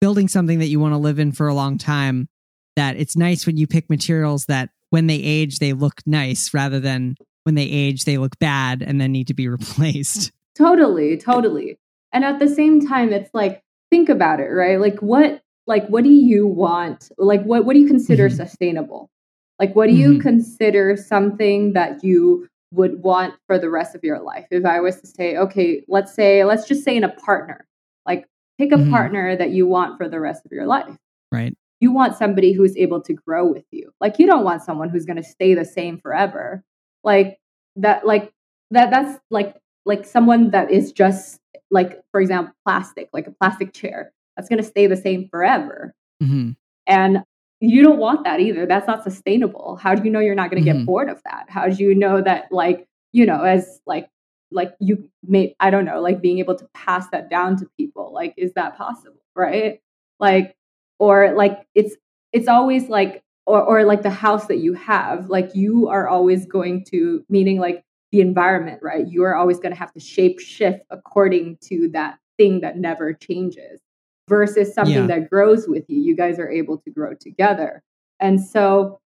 building 0.00 0.28
something 0.28 0.58
that 0.58 0.68
you 0.68 0.80
want 0.80 0.94
to 0.94 0.98
live 0.98 1.18
in 1.18 1.32
for 1.32 1.48
a 1.48 1.54
long 1.54 1.78
time 1.78 2.28
that 2.76 2.96
it's 2.96 3.16
nice 3.16 3.46
when 3.46 3.56
you 3.56 3.66
pick 3.66 3.90
materials 3.90 4.46
that 4.46 4.70
when 4.90 5.06
they 5.06 5.16
age 5.16 5.58
they 5.58 5.72
look 5.72 5.94
nice 6.06 6.54
rather 6.54 6.80
than 6.80 7.16
when 7.44 7.54
they 7.54 7.64
age 7.64 8.04
they 8.04 8.18
look 8.18 8.38
bad 8.38 8.82
and 8.82 9.00
then 9.00 9.12
need 9.12 9.26
to 9.26 9.34
be 9.34 9.48
replaced. 9.48 10.32
Totally 10.56 11.16
totally. 11.16 11.78
And 12.12 12.24
at 12.24 12.38
the 12.38 12.48
same 12.48 12.86
time 12.86 13.12
it's 13.12 13.30
like 13.34 13.62
think 13.90 14.08
about 14.08 14.40
it 14.40 14.48
right? 14.48 14.80
Like 14.80 15.00
what 15.00 15.42
like 15.66 15.86
what 15.88 16.04
do 16.04 16.10
you 16.10 16.46
want? 16.46 17.10
Like 17.18 17.42
what 17.42 17.64
what 17.64 17.74
do 17.74 17.80
you 17.80 17.88
consider 17.88 18.28
mm-hmm. 18.28 18.36
sustainable? 18.36 19.10
Like 19.58 19.74
what 19.74 19.88
do 19.88 19.94
you 19.94 20.12
mm-hmm. 20.12 20.20
consider 20.20 20.96
something 20.96 21.72
that 21.72 22.04
you 22.04 22.48
would 22.70 23.02
want 23.02 23.34
for 23.46 23.58
the 23.58 23.70
rest 23.70 23.94
of 23.94 24.04
your 24.04 24.20
life? 24.20 24.46
If 24.50 24.64
i 24.64 24.80
was 24.80 25.00
to 25.00 25.06
say 25.06 25.36
okay 25.36 25.82
let's 25.88 26.14
say 26.14 26.44
let's 26.44 26.68
just 26.68 26.84
say 26.84 26.96
in 26.96 27.04
a 27.04 27.08
partner 27.08 27.66
like 28.06 28.26
Pick 28.58 28.72
a 28.72 28.76
mm-hmm. 28.76 28.90
partner 28.90 29.36
that 29.36 29.50
you 29.50 29.66
want 29.66 29.96
for 29.96 30.08
the 30.08 30.20
rest 30.20 30.44
of 30.44 30.52
your 30.52 30.66
life. 30.66 30.96
Right. 31.30 31.56
You 31.80 31.92
want 31.92 32.16
somebody 32.16 32.52
who's 32.52 32.76
able 32.76 33.00
to 33.02 33.12
grow 33.12 33.46
with 33.46 33.64
you. 33.70 33.92
Like 34.00 34.18
you 34.18 34.26
don't 34.26 34.44
want 34.44 34.62
someone 34.62 34.88
who's 34.88 35.04
going 35.04 35.16
to 35.16 35.22
stay 35.22 35.54
the 35.54 35.64
same 35.64 35.98
forever. 35.98 36.64
Like 37.04 37.38
that 37.76 38.04
like 38.04 38.32
that 38.72 38.90
that's 38.90 39.20
like 39.30 39.56
like 39.84 40.04
someone 40.04 40.50
that 40.50 40.70
is 40.70 40.90
just 40.90 41.40
like 41.70 42.00
for 42.10 42.20
example 42.20 42.52
plastic, 42.66 43.08
like 43.12 43.28
a 43.28 43.30
plastic 43.30 43.72
chair. 43.72 44.12
That's 44.36 44.48
going 44.48 44.62
to 44.62 44.68
stay 44.68 44.86
the 44.86 44.96
same 44.96 45.28
forever. 45.28 45.94
Mm-hmm. 46.22 46.50
And 46.86 47.22
you 47.60 47.82
don't 47.82 47.98
want 47.98 48.24
that 48.24 48.40
either. 48.40 48.66
That's 48.66 48.86
not 48.86 49.02
sustainable. 49.02 49.76
How 49.76 49.94
do 49.94 50.02
you 50.04 50.10
know 50.10 50.20
you're 50.20 50.34
not 50.34 50.50
going 50.50 50.62
to 50.62 50.68
mm-hmm. 50.68 50.80
get 50.80 50.86
bored 50.86 51.08
of 51.08 51.20
that? 51.24 51.46
How 51.48 51.68
do 51.68 51.82
you 51.82 51.94
know 51.94 52.22
that 52.22 52.46
like, 52.50 52.86
you 53.12 53.26
know, 53.26 53.42
as 53.42 53.80
like 53.86 54.08
like 54.50 54.72
you 54.80 55.08
may 55.22 55.54
i 55.60 55.70
don't 55.70 55.84
know 55.84 56.00
like 56.00 56.22
being 56.22 56.38
able 56.38 56.54
to 56.54 56.66
pass 56.72 57.08
that 57.10 57.28
down 57.28 57.56
to 57.56 57.66
people 57.76 58.12
like 58.12 58.32
is 58.36 58.52
that 58.54 58.76
possible 58.76 59.18
right? 59.38 59.80
Like 60.20 60.56
or 60.98 61.32
like 61.34 61.66
it's 61.74 61.96
it's 62.32 62.48
always 62.48 62.88
like 62.88 63.22
or 63.46 63.62
or 63.62 63.84
like 63.84 64.02
the 64.02 64.10
house 64.10 64.46
that 64.46 64.58
you 64.58 64.74
have 64.74 65.30
like 65.30 65.54
you 65.54 65.88
are 65.88 66.08
always 66.08 66.44
going 66.44 66.84
to 66.90 67.24
meaning 67.30 67.58
like 67.58 67.84
the 68.10 68.20
environment 68.20 68.80
right? 68.82 69.06
You 69.06 69.22
are 69.22 69.36
always 69.36 69.58
going 69.58 69.72
to 69.72 69.78
have 69.78 69.92
to 69.92 70.00
shape 70.00 70.40
shift 70.40 70.80
according 70.90 71.58
to 71.68 71.88
that 71.92 72.18
thing 72.36 72.60
that 72.60 72.76
never 72.76 73.12
changes 73.14 73.80
versus 74.28 74.74
something 74.74 74.94
yeah. 74.94 75.06
that 75.06 75.30
grows 75.30 75.66
with 75.68 75.84
you. 75.88 76.00
You 76.00 76.16
guys 76.16 76.38
are 76.38 76.50
able 76.50 76.78
to 76.78 76.90
grow 76.90 77.14
together. 77.14 77.82
And 78.20 78.40
so 78.40 79.00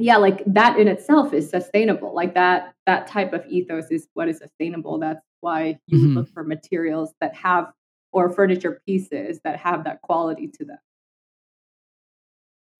yeah 0.00 0.16
like 0.16 0.42
that 0.46 0.78
in 0.78 0.88
itself 0.88 1.32
is 1.32 1.48
sustainable. 1.48 2.14
Like 2.14 2.34
that 2.34 2.74
that 2.86 3.06
type 3.06 3.32
of 3.32 3.44
ethos 3.46 3.86
is 3.90 4.08
what 4.14 4.28
is 4.28 4.38
sustainable. 4.38 4.98
That's 4.98 5.24
why 5.40 5.78
you 5.86 5.98
mm-hmm. 5.98 6.18
look 6.18 6.28
for 6.28 6.42
materials 6.42 7.12
that 7.20 7.34
have 7.34 7.72
or 8.12 8.30
furniture 8.30 8.80
pieces 8.86 9.40
that 9.44 9.58
have 9.58 9.84
that 9.84 10.02
quality 10.02 10.48
to 10.48 10.64
them. 10.64 10.78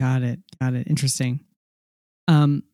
Got 0.00 0.22
it. 0.22 0.40
Got 0.60 0.74
it. 0.74 0.86
Interesting. 0.88 1.40
Um 2.28 2.64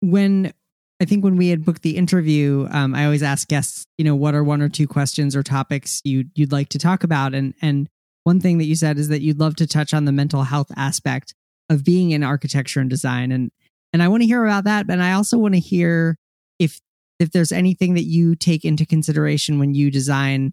when 0.00 0.52
i 1.00 1.04
think 1.04 1.24
when 1.24 1.36
we 1.36 1.48
had 1.48 1.64
booked 1.64 1.82
the 1.82 1.96
interview 1.96 2.68
um 2.70 2.94
i 2.94 3.06
always 3.06 3.22
ask 3.22 3.48
guests 3.48 3.86
you 3.96 4.04
know 4.04 4.14
what 4.14 4.34
are 4.34 4.44
one 4.44 4.60
or 4.60 4.68
two 4.68 4.86
questions 4.86 5.34
or 5.34 5.42
topics 5.42 6.02
you 6.04 6.24
you'd 6.34 6.52
like 6.52 6.68
to 6.68 6.78
talk 6.78 7.02
about? 7.02 7.34
And 7.34 7.54
and 7.62 7.88
one 8.24 8.40
thing 8.40 8.58
that 8.58 8.64
you 8.64 8.74
said 8.74 8.98
is 8.98 9.08
that 9.08 9.22
you'd 9.22 9.38
love 9.38 9.56
to 9.56 9.66
touch 9.66 9.94
on 9.94 10.04
the 10.04 10.12
mental 10.12 10.42
health 10.42 10.70
aspect 10.76 11.34
of 11.68 11.84
being 11.84 12.10
in 12.10 12.22
architecture 12.22 12.80
and 12.80 12.90
design 12.90 13.32
and 13.32 13.50
and 13.92 14.02
I 14.02 14.08
want 14.08 14.22
to 14.22 14.26
hear 14.26 14.44
about 14.44 14.64
that 14.64 14.86
and 14.88 15.02
I 15.02 15.12
also 15.12 15.38
want 15.38 15.54
to 15.54 15.60
hear 15.60 16.16
if 16.58 16.80
if 17.18 17.30
there's 17.30 17.52
anything 17.52 17.94
that 17.94 18.04
you 18.04 18.34
take 18.34 18.64
into 18.64 18.84
consideration 18.84 19.58
when 19.58 19.74
you 19.74 19.90
design 19.90 20.52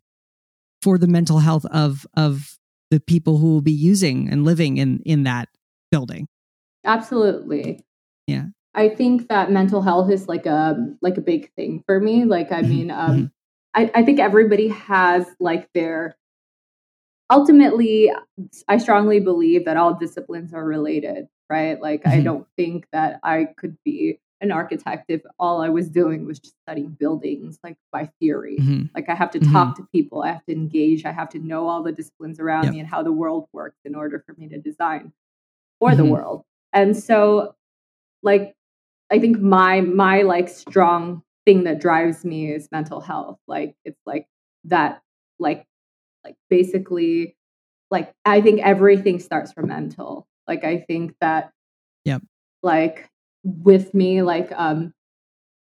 for 0.81 0.97
the 0.97 1.07
mental 1.07 1.39
health 1.39 1.65
of 1.65 2.05
of 2.15 2.57
the 2.91 2.99
people 2.99 3.37
who 3.37 3.47
will 3.53 3.61
be 3.61 3.71
using 3.71 4.29
and 4.29 4.45
living 4.45 4.77
in 4.77 5.01
in 5.05 5.23
that 5.23 5.49
building. 5.91 6.27
Absolutely. 6.85 7.79
Yeah. 8.27 8.45
I 8.75 8.89
think 8.89 9.29
that 9.29 9.51
mental 9.51 9.81
health 9.81 10.11
is 10.11 10.27
like 10.27 10.45
a 10.45 10.75
like 11.01 11.17
a 11.17 11.21
big 11.21 11.51
thing 11.53 11.83
for 11.85 11.99
me. 11.99 12.25
Like 12.25 12.51
I 12.51 12.61
mm-hmm. 12.61 12.69
mean, 12.69 12.91
um, 12.91 13.11
mm-hmm. 13.11 13.25
I, 13.73 13.91
I 13.95 14.03
think 14.03 14.19
everybody 14.19 14.67
has 14.69 15.25
like 15.39 15.69
their 15.73 16.15
ultimately, 17.33 18.11
I 18.67 18.77
strongly 18.77 19.19
believe 19.19 19.65
that 19.65 19.77
all 19.77 19.93
disciplines 19.95 20.53
are 20.53 20.63
related, 20.63 21.27
right? 21.49 21.81
Like, 21.81 22.03
mm-hmm. 22.03 22.19
I 22.19 22.21
don't 22.21 22.47
think 22.55 22.85
that 22.93 23.19
I 23.23 23.47
could 23.57 23.75
be 23.83 24.19
an 24.39 24.51
architect 24.51 25.05
if 25.07 25.21
all 25.39 25.61
I 25.61 25.69
was 25.69 25.89
doing 25.89 26.25
was 26.25 26.39
just 26.39 26.55
studying 26.67 26.89
buildings, 26.89 27.57
like 27.63 27.77
by 27.91 28.09
theory. 28.19 28.57
Mm-hmm. 28.59 28.85
Like, 28.93 29.09
I 29.09 29.15
have 29.15 29.31
to 29.31 29.39
mm-hmm. 29.39 29.51
talk 29.51 29.75
to 29.77 29.87
people, 29.91 30.21
I 30.21 30.31
have 30.33 30.45
to 30.45 30.53
engage, 30.53 31.05
I 31.05 31.11
have 31.11 31.29
to 31.29 31.39
know 31.39 31.67
all 31.67 31.81
the 31.81 31.91
disciplines 31.91 32.39
around 32.39 32.65
yep. 32.65 32.73
me 32.73 32.79
and 32.79 32.87
how 32.87 33.01
the 33.01 33.11
world 33.11 33.47
works 33.51 33.79
in 33.83 33.95
order 33.95 34.23
for 34.25 34.35
me 34.37 34.47
to 34.49 34.59
design 34.59 35.11
for 35.79 35.95
the 35.95 36.03
mm-hmm. 36.03 36.11
world. 36.11 36.43
And 36.71 36.95
so, 36.95 37.55
like, 38.21 38.53
I 39.11 39.19
think 39.19 39.39
my 39.39 39.81
my 39.81 40.21
like 40.21 40.49
strong 40.49 41.23
thing 41.45 41.65
that 41.65 41.79
drives 41.79 42.23
me 42.23 42.51
is 42.51 42.69
mental 42.71 43.01
health. 43.01 43.37
Like, 43.47 43.75
it's 43.85 43.99
like 44.05 44.27
that 44.65 45.01
like 45.39 45.65
like 46.23 46.35
basically 46.49 47.35
like 47.91 48.13
i 48.25 48.41
think 48.41 48.61
everything 48.61 49.19
starts 49.19 49.51
from 49.51 49.67
mental. 49.67 50.27
Like 50.47 50.63
i 50.63 50.77
think 50.77 51.15
that 51.21 51.51
yep. 52.03 52.21
like 52.61 53.09
with 53.43 53.93
me 53.93 54.21
like 54.21 54.51
um 54.53 54.93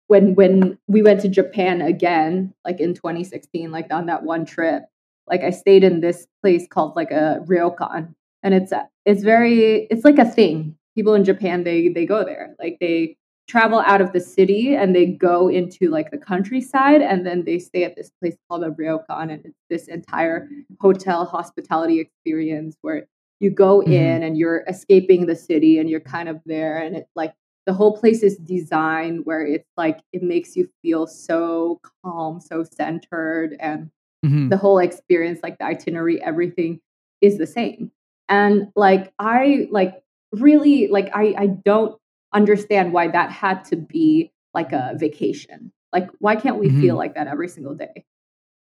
when 0.06 0.34
when 0.34 0.78
we 0.86 1.02
went 1.02 1.20
to 1.20 1.28
japan 1.28 1.80
again 1.80 2.54
like 2.64 2.80
in 2.80 2.94
2016 2.94 3.70
like 3.70 3.92
on 3.92 4.06
that 4.06 4.22
one 4.22 4.44
trip 4.44 4.84
like 5.26 5.42
i 5.42 5.50
stayed 5.50 5.84
in 5.84 6.00
this 6.00 6.26
place 6.42 6.66
called 6.68 6.94
like 6.96 7.10
a 7.10 7.44
ryokan 7.46 8.14
and 8.42 8.54
it's 8.54 8.72
a, 8.72 8.88
it's 9.04 9.22
very 9.22 9.86
it's 9.90 10.04
like 10.04 10.18
a 10.18 10.24
thing. 10.24 10.76
People 10.94 11.14
in 11.14 11.24
japan 11.24 11.64
they 11.64 11.88
they 11.88 12.06
go 12.06 12.24
there. 12.24 12.54
Like 12.58 12.78
they 12.80 13.16
travel 13.48 13.82
out 13.86 14.02
of 14.02 14.12
the 14.12 14.20
city 14.20 14.76
and 14.76 14.94
they 14.94 15.06
go 15.06 15.48
into 15.48 15.88
like 15.88 16.10
the 16.10 16.18
countryside 16.18 17.00
and 17.00 17.26
then 17.26 17.44
they 17.44 17.58
stay 17.58 17.82
at 17.82 17.96
this 17.96 18.10
place 18.20 18.36
called 18.48 18.62
a 18.62 18.70
ryokan 18.70 19.32
and 19.32 19.44
it's 19.44 19.58
this 19.70 19.88
entire 19.88 20.48
hotel 20.80 21.24
hospitality 21.24 21.98
experience 21.98 22.76
where 22.82 23.08
you 23.40 23.50
go 23.50 23.80
mm-hmm. 23.80 23.92
in 23.92 24.22
and 24.22 24.36
you're 24.36 24.64
escaping 24.68 25.26
the 25.26 25.34
city 25.34 25.78
and 25.78 25.88
you're 25.88 26.00
kind 26.00 26.28
of 26.28 26.40
there 26.44 26.78
and 26.78 26.94
it's 26.94 27.10
like 27.16 27.32
the 27.64 27.72
whole 27.72 27.96
place 27.96 28.22
is 28.22 28.36
designed 28.36 29.24
where 29.24 29.46
it's 29.46 29.68
like 29.76 30.00
it 30.12 30.22
makes 30.22 30.54
you 30.54 30.68
feel 30.82 31.06
so 31.06 31.80
calm 32.04 32.40
so 32.40 32.62
centered 32.64 33.56
and 33.60 33.90
mm-hmm. 34.24 34.50
the 34.50 34.56
whole 34.58 34.78
experience 34.78 35.40
like 35.42 35.56
the 35.58 35.64
itinerary 35.64 36.22
everything 36.22 36.78
is 37.22 37.38
the 37.38 37.46
same 37.46 37.90
and 38.28 38.68
like 38.76 39.10
i 39.18 39.66
like 39.70 40.02
really 40.32 40.88
like 40.88 41.10
i 41.14 41.34
i 41.38 41.46
don't 41.46 41.98
understand 42.32 42.92
why 42.92 43.08
that 43.08 43.30
had 43.30 43.64
to 43.66 43.76
be 43.76 44.32
like 44.54 44.72
a 44.72 44.94
vacation. 44.96 45.72
Like, 45.92 46.08
why 46.18 46.36
can't 46.36 46.58
we 46.58 46.68
mm-hmm. 46.68 46.80
feel 46.80 46.96
like 46.96 47.14
that 47.14 47.26
every 47.26 47.48
single 47.48 47.74
day? 47.74 48.04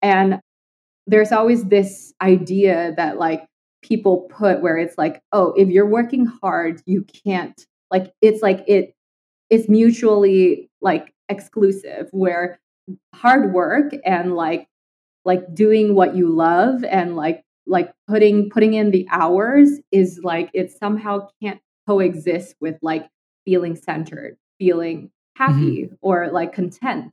And 0.00 0.40
there's 1.06 1.32
always 1.32 1.64
this 1.64 2.12
idea 2.20 2.94
that 2.96 3.18
like 3.18 3.44
people 3.82 4.28
put 4.30 4.62
where 4.62 4.78
it's 4.78 4.96
like, 4.96 5.20
oh, 5.32 5.52
if 5.56 5.68
you're 5.68 5.88
working 5.88 6.26
hard, 6.26 6.80
you 6.86 7.04
can't 7.24 7.66
like 7.92 8.12
it's 8.22 8.42
like 8.42 8.64
it 8.66 8.94
it's 9.50 9.68
mutually 9.68 10.70
like 10.80 11.12
exclusive 11.28 12.08
where 12.10 12.58
hard 13.14 13.52
work 13.52 13.92
and 14.04 14.34
like 14.34 14.66
like 15.24 15.54
doing 15.54 15.94
what 15.94 16.16
you 16.16 16.28
love 16.28 16.82
and 16.84 17.14
like 17.14 17.44
like 17.66 17.92
putting 18.08 18.50
putting 18.50 18.74
in 18.74 18.90
the 18.90 19.06
hours 19.10 19.70
is 19.92 20.18
like 20.24 20.50
it 20.54 20.72
somehow 20.72 21.28
can't 21.40 21.60
coexist 21.86 22.56
with 22.60 22.76
like 22.82 23.08
feeling 23.44 23.76
centered 23.76 24.36
feeling 24.58 25.10
happy 25.36 25.84
mm-hmm. 25.84 25.94
or 26.02 26.30
like 26.30 26.52
content. 26.52 27.12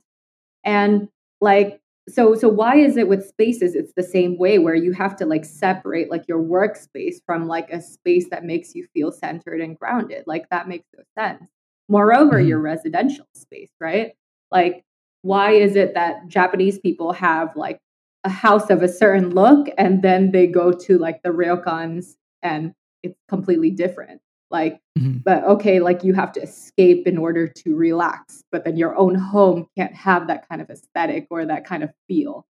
And 0.64 1.08
like 1.40 1.80
so 2.08 2.34
so 2.34 2.48
why 2.48 2.76
is 2.76 2.96
it 2.96 3.08
with 3.08 3.26
spaces 3.26 3.74
it's 3.74 3.92
the 3.96 4.02
same 4.02 4.38
way 4.38 4.58
where 4.58 4.74
you 4.74 4.92
have 4.92 5.16
to 5.16 5.26
like 5.26 5.44
separate 5.44 6.10
like 6.10 6.26
your 6.28 6.42
workspace 6.42 7.16
from 7.24 7.46
like 7.46 7.70
a 7.70 7.80
space 7.80 8.28
that 8.30 8.44
makes 8.44 8.74
you 8.74 8.86
feel 8.94 9.10
centered 9.10 9.60
and 9.60 9.78
grounded? 9.78 10.24
Like 10.26 10.48
that 10.50 10.68
makes 10.68 10.86
no 10.96 11.02
sense. 11.18 11.48
Moreover 11.88 12.38
mm-hmm. 12.38 12.48
your 12.48 12.60
residential 12.60 13.26
space 13.34 13.70
right? 13.80 14.12
Like 14.50 14.84
why 15.22 15.50
is 15.52 15.76
it 15.76 15.92
that 15.92 16.26
japanese 16.28 16.78
people 16.78 17.12
have 17.12 17.54
like 17.54 17.78
a 18.24 18.30
house 18.30 18.70
of 18.70 18.82
a 18.82 18.88
certain 18.88 19.30
look 19.30 19.68
and 19.76 20.02
then 20.02 20.30
they 20.32 20.46
go 20.46 20.72
to 20.72 20.96
like 20.96 21.22
the 21.22 21.28
ryokans 21.28 22.16
and 22.42 22.72
it's 23.02 23.18
completely 23.28 23.70
different 23.70 24.20
like 24.50 24.80
mm-hmm. 24.98 25.18
but 25.24 25.44
okay 25.44 25.80
like 25.80 26.02
you 26.02 26.12
have 26.12 26.32
to 26.32 26.42
escape 26.42 27.06
in 27.06 27.16
order 27.16 27.46
to 27.46 27.76
relax 27.76 28.42
but 28.50 28.64
then 28.64 28.76
your 28.76 28.96
own 28.96 29.14
home 29.14 29.66
can't 29.76 29.94
have 29.94 30.26
that 30.26 30.48
kind 30.48 30.60
of 30.60 30.68
aesthetic 30.70 31.26
or 31.30 31.44
that 31.44 31.64
kind 31.64 31.82
of 31.82 31.90
feel. 32.08 32.46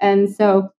And 0.00 0.30
so 0.30 0.70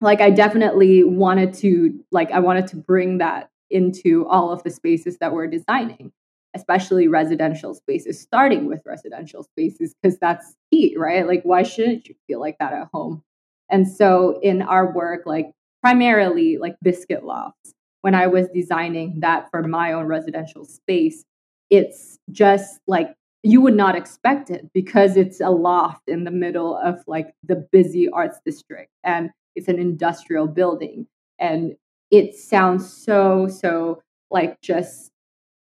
like 0.00 0.20
i 0.20 0.30
definitely 0.30 1.04
wanted 1.04 1.54
to 1.54 1.98
like 2.10 2.30
i 2.30 2.38
wanted 2.38 2.66
to 2.66 2.76
bring 2.76 3.18
that 3.18 3.50
into 3.70 4.26
all 4.28 4.52
of 4.52 4.62
the 4.62 4.70
spaces 4.70 5.18
that 5.18 5.32
we're 5.32 5.46
designing 5.46 6.12
especially 6.54 7.08
residential 7.08 7.74
spaces 7.74 8.20
starting 8.20 8.66
with 8.66 8.80
residential 8.86 9.42
spaces 9.42 9.94
because 10.00 10.18
that's 10.18 10.54
key 10.70 10.94
right? 10.96 11.26
Like 11.26 11.42
why 11.42 11.62
shouldn't 11.62 12.08
you 12.08 12.14
feel 12.26 12.40
like 12.40 12.56
that 12.58 12.72
at 12.72 12.88
home? 12.92 13.22
And 13.70 13.88
so 13.88 14.38
in 14.40 14.62
our 14.62 14.92
work 14.92 15.26
like 15.26 15.50
primarily 15.82 16.58
like 16.58 16.76
biscuit 16.82 17.24
lofts 17.24 17.74
when 18.04 18.14
I 18.14 18.26
was 18.26 18.48
designing 18.52 19.20
that 19.20 19.50
for 19.50 19.62
my 19.62 19.94
own 19.94 20.04
residential 20.04 20.66
space, 20.66 21.24
it's 21.70 22.18
just 22.30 22.78
like 22.86 23.14
you 23.42 23.62
would 23.62 23.74
not 23.74 23.96
expect 23.96 24.50
it 24.50 24.70
because 24.74 25.16
it's 25.16 25.40
a 25.40 25.48
loft 25.48 26.06
in 26.06 26.24
the 26.24 26.30
middle 26.30 26.76
of 26.84 27.02
like 27.06 27.34
the 27.42 27.56
busy 27.72 28.10
arts 28.10 28.38
district 28.44 28.90
and 29.04 29.30
it's 29.56 29.68
an 29.68 29.78
industrial 29.78 30.46
building 30.46 31.06
and 31.38 31.76
it 32.10 32.34
sounds 32.34 32.92
so 32.92 33.48
so 33.48 34.02
like 34.30 34.60
just 34.60 35.10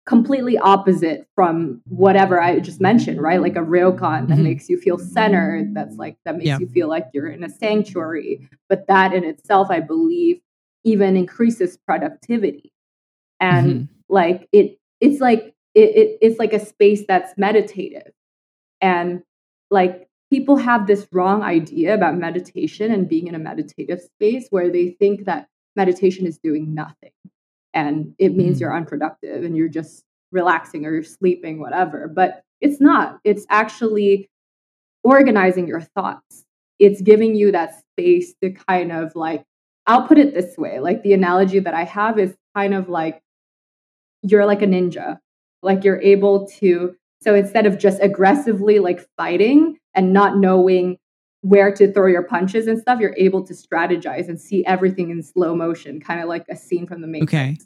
completely 0.05 0.57
opposite 0.59 1.27
from 1.35 1.81
whatever 1.89 2.41
I 2.41 2.61
just 2.61 2.79
mentioned, 2.79 3.21
right? 3.21 3.41
Like 3.41 3.57
a 3.57 3.59
ryokan 3.59 4.29
that 4.29 4.35
mm-hmm. 4.35 4.43
makes 4.43 4.69
you 4.69 4.79
feel 4.79 4.97
centered, 4.97 5.75
that's 5.75 5.97
like 5.97 6.15
that 6.23 6.37
makes 6.37 6.47
yeah. 6.47 6.57
you 6.57 6.69
feel 6.69 6.87
like 6.87 7.07
you're 7.13 7.27
in 7.27 7.43
a 7.43 7.49
sanctuary. 7.49 8.49
But 8.69 8.87
that 8.87 9.13
in 9.13 9.25
itself, 9.25 9.67
I 9.69 9.81
believe, 9.81 10.39
even 10.83 11.17
increases 11.17 11.77
productivity. 11.77 12.71
And 13.39 13.67
mm-hmm. 13.67 13.83
like 14.09 14.47
it 14.51 14.77
it's 15.01 15.21
like 15.21 15.53
it, 15.75 15.95
it, 15.95 16.17
it's 16.21 16.39
like 16.39 16.53
a 16.53 16.65
space 16.65 17.03
that's 17.07 17.37
meditative. 17.37 18.11
And 18.81 19.23
like 19.71 20.07
people 20.31 20.57
have 20.57 20.87
this 20.87 21.07
wrong 21.11 21.41
idea 21.41 21.93
about 21.93 22.17
meditation 22.17 22.91
and 22.91 23.09
being 23.09 23.27
in 23.27 23.35
a 23.35 23.39
meditative 23.39 24.01
space 24.01 24.47
where 24.49 24.69
they 24.69 24.91
think 24.99 25.25
that 25.25 25.47
meditation 25.75 26.25
is 26.25 26.37
doing 26.37 26.73
nothing. 26.73 27.11
And 27.73 28.13
it 28.17 28.35
means 28.35 28.55
mm-hmm. 28.55 28.61
you're 28.61 28.75
unproductive 28.75 29.43
and 29.43 29.55
you're 29.55 29.69
just 29.69 30.03
relaxing 30.31 30.85
or 30.85 30.93
you're 30.93 31.03
sleeping 31.03 31.59
whatever. 31.59 32.07
But 32.07 32.43
it's 32.61 32.81
not. 32.81 33.19
It's 33.23 33.45
actually 33.49 34.29
organizing 35.03 35.67
your 35.67 35.81
thoughts. 35.81 36.45
It's 36.79 37.01
giving 37.01 37.35
you 37.35 37.51
that 37.51 37.81
space 37.91 38.33
to 38.41 38.51
kind 38.51 38.91
of 38.91 39.15
like 39.15 39.43
I'll 39.89 40.07
put 40.07 40.17
it 40.17 40.33
this 40.33 40.57
way 40.57 40.79
like 40.79 41.03
the 41.03 41.13
analogy 41.13 41.59
that 41.59 41.73
I 41.73 41.83
have 41.83 42.17
is 42.19 42.35
kind 42.55 42.73
of 42.73 42.87
like 42.87 43.21
you're 44.21 44.45
like 44.45 44.61
a 44.61 44.67
ninja. 44.67 45.19
Like 45.61 45.83
you're 45.83 46.01
able 46.01 46.47
to, 46.59 46.95
so 47.21 47.35
instead 47.35 47.65
of 47.65 47.77
just 47.77 48.01
aggressively 48.01 48.79
like 48.79 49.05
fighting 49.17 49.77
and 49.93 50.13
not 50.13 50.37
knowing 50.37 50.97
where 51.41 51.73
to 51.73 51.91
throw 51.91 52.07
your 52.07 52.23
punches 52.23 52.67
and 52.67 52.79
stuff, 52.79 52.99
you're 52.99 53.15
able 53.17 53.45
to 53.45 53.53
strategize 53.53 54.29
and 54.29 54.39
see 54.39 54.65
everything 54.65 55.09
in 55.09 55.21
slow 55.21 55.55
motion, 55.55 55.99
kind 55.99 56.21
of 56.21 56.27
like 56.27 56.45
a 56.49 56.55
scene 56.55 56.87
from 56.87 57.01
the 57.01 57.07
Matrix. 57.07 57.33
Okay. 57.33 57.57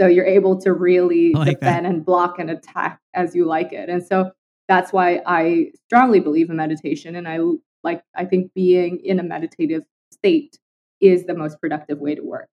So 0.00 0.06
you're 0.06 0.26
able 0.26 0.60
to 0.60 0.72
really 0.72 1.32
like 1.32 1.60
defend 1.60 1.86
that. 1.86 1.92
and 1.92 2.04
block 2.04 2.38
and 2.38 2.50
attack 2.50 3.00
as 3.14 3.34
you 3.34 3.44
like 3.44 3.72
it. 3.72 3.88
And 3.88 4.04
so 4.04 4.30
that's 4.68 4.92
why 4.92 5.20
I 5.26 5.72
strongly 5.86 6.20
believe 6.20 6.50
in 6.50 6.56
meditation. 6.56 7.16
And 7.16 7.28
I 7.28 7.40
like, 7.82 8.02
I 8.14 8.24
think 8.24 8.52
being 8.54 9.00
in 9.04 9.18
a 9.18 9.22
meditative 9.22 9.82
state 10.12 10.58
is 11.02 11.26
the 11.26 11.34
most 11.34 11.60
productive 11.60 11.98
way 11.98 12.14
to 12.14 12.22
work. 12.22 12.48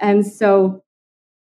And 0.00 0.26
so, 0.26 0.82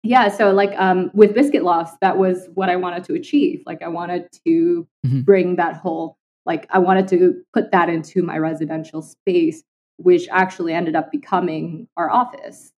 yeah, 0.03 0.29
so 0.29 0.53
like 0.53 0.79
um, 0.79 1.11
with 1.15 1.35
Biscuit 1.35 1.63
Lofts, 1.63 1.97
that 2.01 2.19
was 2.19 2.49
what 2.55 2.69
I 2.69 2.77
wanted 2.77 3.05
to 3.05 3.15
achieve. 3.15 3.63
Like 3.65 3.83
I 3.83 3.89
wanted 3.89 4.29
to 4.47 4.87
mm-hmm. 5.07 5.21
bring 5.21 5.57
that 5.57 5.77
whole, 5.77 6.19
like 6.45 6.67
I 6.71 6.79
wanted 6.79 7.09
to 7.09 7.43
put 7.55 7.71
that 7.71 7.89
into 7.89 8.23
my 8.23 8.37
residential 8.37 9.01
space, 9.01 9.63
which 9.97 10.29
actually 10.31 10.75
ended 10.75 10.97
up 10.97 11.11
becoming 11.11 11.89
our 11.97 12.11
office. 12.11 12.73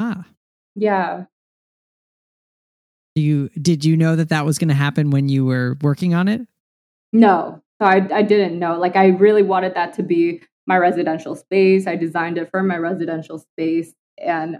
Ah. 0.00 0.24
Yeah. 0.74 1.24
You 3.14 3.50
did 3.60 3.84
you 3.84 3.96
know 3.96 4.16
that 4.16 4.30
that 4.30 4.46
was 4.46 4.58
going 4.58 4.68
to 4.68 4.74
happen 4.74 5.10
when 5.10 5.28
you 5.28 5.44
were 5.44 5.76
working 5.82 6.14
on 6.14 6.28
it? 6.28 6.40
No, 7.12 7.62
so 7.78 7.86
I 7.86 8.08
I 8.10 8.22
didn't 8.22 8.58
know. 8.58 8.78
Like 8.78 8.96
I 8.96 9.08
really 9.08 9.42
wanted 9.42 9.74
that 9.74 9.92
to 9.94 10.02
be 10.02 10.40
my 10.66 10.76
residential 10.76 11.34
space. 11.34 11.86
I 11.86 11.96
designed 11.96 12.38
it 12.38 12.50
for 12.50 12.62
my 12.62 12.76
residential 12.76 13.38
space. 13.38 13.92
And 14.18 14.58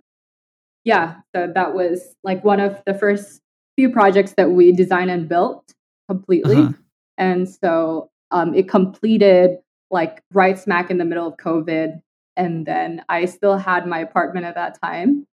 yeah, 0.85 1.17
so 1.35 1.51
that 1.55 1.75
was 1.75 2.17
like 2.25 2.45
one 2.45 2.61
of 2.61 2.83
the 2.87 2.95
first 2.95 3.41
few 3.77 3.91
projects 3.91 4.35
that 4.37 4.51
we 4.51 4.73
designed 4.73 5.11
and 5.11 5.29
built 5.29 5.73
completely. 6.09 6.57
Uh-huh. 6.57 6.73
And 7.19 7.49
so 7.49 8.11
um, 8.31 8.55
it 8.55 8.69
completed 8.69 9.59
like 9.91 10.23
right 10.33 10.59
smack 10.59 10.91
in 10.91 10.99
the 10.99 11.05
middle 11.05 11.27
of 11.27 11.37
COVID. 11.37 12.01
And 12.37 12.67
then 12.67 13.05
I 13.09 13.27
still 13.27 13.59
had 13.59 13.87
my 13.87 14.01
apartment 14.01 14.47
at 14.47 14.55
that 14.55 14.81
time. 14.83 15.27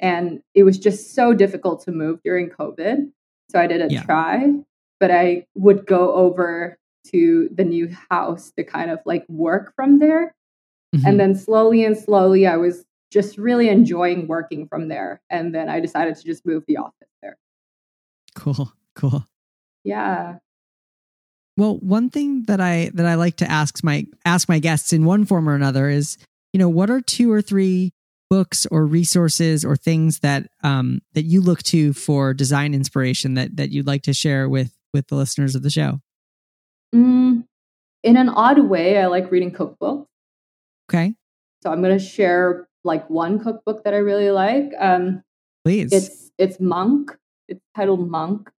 And 0.00 0.40
it 0.54 0.62
was 0.62 0.78
just 0.78 1.14
so 1.14 1.34
difficult 1.34 1.84
to 1.84 1.92
move 1.92 2.20
during 2.24 2.48
COVID. 2.48 3.10
So 3.50 3.60
I 3.60 3.66
didn't 3.66 3.90
yeah. 3.90 4.02
try, 4.02 4.48
but 5.00 5.10
I 5.10 5.46
would 5.54 5.86
go 5.86 6.14
over 6.14 6.78
to 7.12 7.48
the 7.54 7.64
new 7.64 7.94
house 8.10 8.52
to 8.56 8.64
kind 8.64 8.90
of 8.90 8.98
like 9.04 9.24
work 9.28 9.74
from 9.74 9.98
there. 9.98 10.34
Mm-hmm. 10.94 11.06
And 11.06 11.20
then 11.20 11.34
slowly 11.34 11.84
and 11.84 11.96
slowly, 11.96 12.46
I 12.46 12.56
was 12.56 12.84
just 13.12 13.38
really 13.38 13.68
enjoying 13.68 14.26
working 14.26 14.66
from 14.66 14.88
there. 14.88 15.20
And 15.30 15.54
then 15.54 15.68
I 15.68 15.80
decided 15.80 16.16
to 16.16 16.24
just 16.24 16.44
move 16.44 16.64
the 16.66 16.78
office 16.78 17.08
there. 17.22 17.36
Cool. 18.34 18.72
Cool. 18.94 19.24
Yeah. 19.84 20.36
Well, 21.56 21.78
one 21.78 22.10
thing 22.10 22.44
that 22.46 22.60
I 22.60 22.90
that 22.94 23.06
I 23.06 23.14
like 23.14 23.36
to 23.36 23.50
ask 23.50 23.82
my 23.84 24.06
ask 24.24 24.48
my 24.48 24.58
guests 24.58 24.92
in 24.92 25.04
one 25.04 25.24
form 25.24 25.48
or 25.48 25.54
another 25.54 25.88
is, 25.88 26.18
you 26.52 26.58
know, 26.58 26.68
what 26.68 26.90
are 26.90 27.00
two 27.00 27.30
or 27.30 27.42
three 27.42 27.92
books 28.30 28.66
or 28.70 28.86
resources 28.86 29.64
or 29.64 29.76
things 29.76 30.20
that 30.20 30.48
um 30.62 31.00
that 31.12 31.24
you 31.24 31.40
look 31.40 31.62
to 31.64 31.92
for 31.92 32.34
design 32.34 32.74
inspiration 32.74 33.34
that 33.34 33.56
that 33.56 33.70
you'd 33.70 33.86
like 33.86 34.02
to 34.02 34.14
share 34.14 34.48
with 34.48 34.76
with 34.92 35.06
the 35.08 35.14
listeners 35.14 35.54
of 35.54 35.62
the 35.62 35.70
show? 35.70 36.00
Mm, 36.94 37.44
in 38.02 38.16
an 38.16 38.28
odd 38.28 38.58
way, 38.68 38.98
I 38.98 39.06
like 39.06 39.30
reading 39.30 39.50
cookbooks. 39.50 40.06
Okay. 40.88 41.14
So 41.62 41.72
I'm 41.72 41.82
going 41.82 41.98
to 41.98 42.04
share 42.04 42.68
like 42.84 43.08
one 43.08 43.42
cookbook 43.42 43.84
that 43.84 43.94
I 43.94 43.98
really 43.98 44.30
like. 44.30 44.70
Um, 44.78 45.22
Please. 45.64 45.92
It's 45.92 46.30
it's 46.38 46.60
Monk. 46.60 47.16
It's 47.48 47.64
titled 47.74 48.08
Monk. 48.08 48.50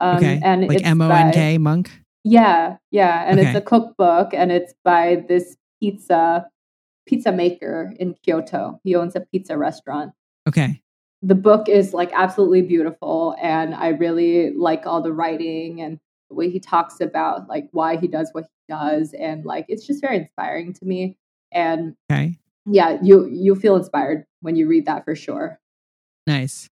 Um, 0.00 0.16
okay. 0.16 0.40
And 0.42 0.68
like 0.68 0.84
M 0.84 1.00
O 1.00 1.10
N 1.10 1.32
K 1.32 1.58
Monk. 1.58 1.90
Yeah, 2.24 2.78
yeah, 2.90 3.24
and 3.30 3.38
okay. 3.38 3.48
it's 3.48 3.56
a 3.56 3.60
cookbook, 3.60 4.34
and 4.34 4.50
it's 4.50 4.74
by 4.84 5.24
this 5.28 5.56
pizza 5.80 6.48
pizza 7.06 7.30
maker 7.30 7.94
in 8.00 8.14
Kyoto. 8.22 8.80
He 8.82 8.96
owns 8.96 9.14
a 9.14 9.20
pizza 9.20 9.56
restaurant. 9.56 10.12
Okay. 10.48 10.82
The 11.22 11.36
book 11.36 11.68
is 11.68 11.94
like 11.94 12.10
absolutely 12.12 12.62
beautiful, 12.62 13.36
and 13.40 13.74
I 13.74 13.88
really 13.88 14.52
like 14.52 14.86
all 14.86 15.00
the 15.02 15.12
writing 15.12 15.80
and 15.80 16.00
way 16.34 16.50
he 16.50 16.60
talks 16.60 17.00
about 17.00 17.48
like 17.48 17.68
why 17.72 17.96
he 17.96 18.08
does 18.08 18.30
what 18.32 18.44
he 18.44 18.74
does 18.74 19.14
and 19.18 19.44
like 19.44 19.64
it's 19.68 19.86
just 19.86 20.00
very 20.00 20.16
inspiring 20.16 20.72
to 20.72 20.84
me 20.84 21.16
and 21.52 21.94
okay 22.10 22.36
yeah 22.66 22.98
you 23.02 23.28
you 23.28 23.54
feel 23.54 23.76
inspired 23.76 24.24
when 24.40 24.56
you 24.56 24.66
read 24.66 24.86
that 24.86 25.04
for 25.04 25.14
sure 25.14 25.60
nice 26.26 26.68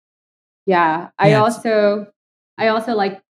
yeah 0.67 1.09
i 1.19 1.31
yeah, 1.31 1.41
also 1.41 2.07
i 2.59 2.69
also 2.69 2.95
like 2.95 3.23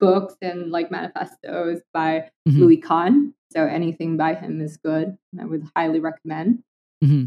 books 0.00 0.34
and 0.42 0.70
like 0.70 0.90
manifestos 0.90 1.80
by 1.92 2.28
mm-hmm. 2.48 2.60
louis 2.60 2.76
kahn 2.76 3.32
so 3.52 3.64
anything 3.64 4.16
by 4.16 4.34
him 4.34 4.60
is 4.60 4.76
good 4.76 5.16
i 5.40 5.44
would 5.44 5.64
highly 5.76 6.00
recommend 6.00 6.62
mm-hmm. 7.02 7.26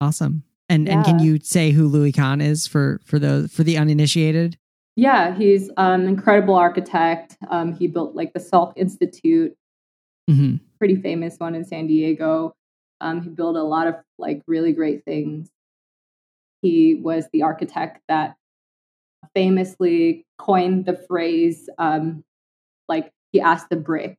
awesome 0.00 0.42
and 0.68 0.86
yeah. 0.86 0.94
and 0.94 1.04
can 1.04 1.18
you 1.18 1.38
say 1.40 1.70
who 1.70 1.88
louis 1.88 2.12
kahn 2.12 2.40
is 2.40 2.66
for 2.66 3.00
for 3.04 3.18
the 3.18 3.48
for 3.50 3.62
the 3.62 3.78
uninitiated 3.78 4.58
Yeah, 4.96 5.34
he's 5.34 5.68
an 5.70 5.74
um, 6.02 6.06
incredible 6.06 6.54
architect. 6.54 7.36
Um, 7.50 7.72
he 7.72 7.88
built 7.88 8.14
like 8.14 8.32
the 8.32 8.40
Salk 8.40 8.74
Institute, 8.76 9.56
mm-hmm. 10.30 10.56
pretty 10.78 10.96
famous 10.96 11.36
one 11.38 11.54
in 11.54 11.64
San 11.64 11.86
Diego. 11.86 12.54
Um, 13.00 13.20
he 13.20 13.28
built 13.28 13.56
a 13.56 13.62
lot 13.62 13.88
of 13.88 13.96
like 14.18 14.42
really 14.46 14.72
great 14.72 15.04
things. 15.04 15.50
He 16.62 16.94
was 16.94 17.28
the 17.32 17.42
architect 17.42 18.00
that 18.08 18.36
famously 19.34 20.24
coined 20.38 20.86
the 20.86 20.94
phrase 20.94 21.68
um, 21.78 22.24
like 22.88 23.10
he 23.32 23.40
asked 23.40 23.68
the 23.70 23.76
brick 23.76 24.18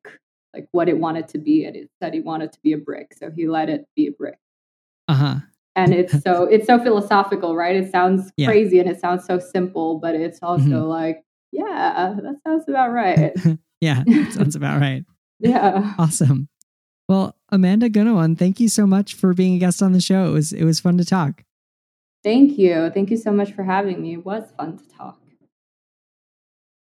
like 0.53 0.67
what 0.71 0.89
it 0.89 0.97
wanted 0.97 1.27
to 1.27 1.37
be 1.37 1.65
and 1.65 1.75
it 1.75 1.89
said 2.01 2.13
he 2.13 2.21
wanted 2.21 2.51
to 2.51 2.59
be 2.63 2.73
a 2.73 2.77
brick 2.77 3.13
so 3.17 3.29
he 3.29 3.47
let 3.47 3.69
it 3.69 3.85
be 3.95 4.07
a 4.07 4.11
brick 4.11 4.37
uh-huh 5.07 5.35
and 5.75 5.93
it's 5.93 6.21
so 6.23 6.43
it's 6.43 6.65
so 6.65 6.79
philosophical 6.79 7.55
right? 7.55 7.75
It 7.75 7.91
sounds 7.91 8.31
yeah. 8.37 8.47
crazy 8.47 8.79
and 8.79 8.89
it 8.89 8.99
sounds 8.99 9.25
so 9.25 9.39
simple 9.39 9.99
but 9.99 10.15
it's 10.15 10.39
also 10.41 10.63
mm-hmm. 10.65 10.83
like 10.83 11.23
yeah 11.51 12.15
that 12.21 12.35
sounds 12.45 12.67
about 12.67 12.91
right. 12.91 13.33
Yeah 13.81 14.03
sounds 14.31 14.55
about 14.55 14.79
right. 14.79 15.03
Yeah. 15.39 15.93
Awesome. 15.99 16.47
Well 17.07 17.35
amanda 17.49 17.89
gunawan 17.89 18.37
thank 18.37 18.59
you 18.59 18.69
so 18.69 18.87
much 18.87 19.13
for 19.13 19.33
being 19.33 19.55
a 19.55 19.59
guest 19.59 19.83
on 19.83 19.91
the 19.91 20.01
show. 20.01 20.29
It 20.29 20.31
was 20.31 20.53
it 20.53 20.63
was 20.63 20.79
fun 20.79 20.97
to 20.97 21.05
talk. 21.05 21.43
Thank 22.23 22.57
you. 22.57 22.89
Thank 22.91 23.11
you 23.11 23.17
so 23.17 23.31
much 23.31 23.51
for 23.51 23.63
having 23.63 24.01
me. 24.01 24.13
It 24.13 24.25
was 24.25 24.51
fun 24.57 24.77
to 24.77 24.97
talk. 24.97 25.19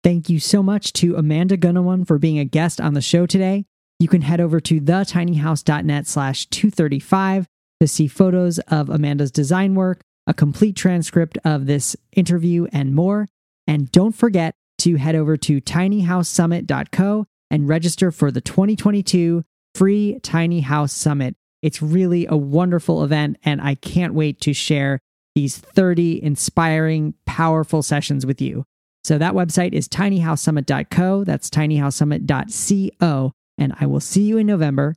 Thank 0.03 0.29
you 0.29 0.39
so 0.39 0.63
much 0.63 0.93
to 0.93 1.15
Amanda 1.17 1.57
Gunawan 1.57 2.07
for 2.07 2.17
being 2.17 2.39
a 2.39 2.45
guest 2.45 2.79
on 2.79 2.93
the 2.93 3.01
show 3.01 3.25
today. 3.25 3.65
You 3.99 4.07
can 4.07 4.21
head 4.21 4.39
over 4.39 4.61
to 4.61 4.79
thetinyhouse.net 4.79 6.07
slash 6.07 6.45
235 6.47 7.47
to 7.79 7.87
see 7.87 8.07
photos 8.07 8.59
of 8.67 8.89
Amanda's 8.89 9.31
design 9.31 9.75
work, 9.75 10.01
a 10.27 10.33
complete 10.33 10.75
transcript 10.75 11.37
of 11.43 11.65
this 11.65 11.95
interview, 12.15 12.67
and 12.71 12.93
more. 12.93 13.27
And 13.67 13.91
don't 13.91 14.15
forget 14.15 14.55
to 14.79 14.95
head 14.95 15.15
over 15.15 15.37
to 15.37 15.61
tinyhousesummit.co 15.61 17.25
and 17.51 17.67
register 17.67 18.11
for 18.11 18.31
the 18.31 18.41
2022 18.41 19.43
free 19.75 20.19
Tiny 20.21 20.61
House 20.61 20.93
Summit. 20.93 21.35
It's 21.61 21.81
really 21.81 22.25
a 22.25 22.37
wonderful 22.37 23.03
event, 23.03 23.37
and 23.43 23.61
I 23.61 23.75
can't 23.75 24.13
wait 24.13 24.39
to 24.41 24.53
share 24.53 24.99
these 25.35 25.57
30 25.57 26.23
inspiring, 26.23 27.13
powerful 27.25 27.83
sessions 27.83 28.25
with 28.25 28.41
you. 28.41 28.65
So 29.03 29.17
that 29.17 29.33
website 29.33 29.73
is 29.73 29.87
tinyhousesummit.co. 29.87 31.23
That's 31.23 31.49
tinyhousesummit.co. 31.49 33.31
And 33.57 33.73
I 33.79 33.85
will 33.85 33.99
see 33.99 34.23
you 34.23 34.37
in 34.37 34.47
November. 34.47 34.95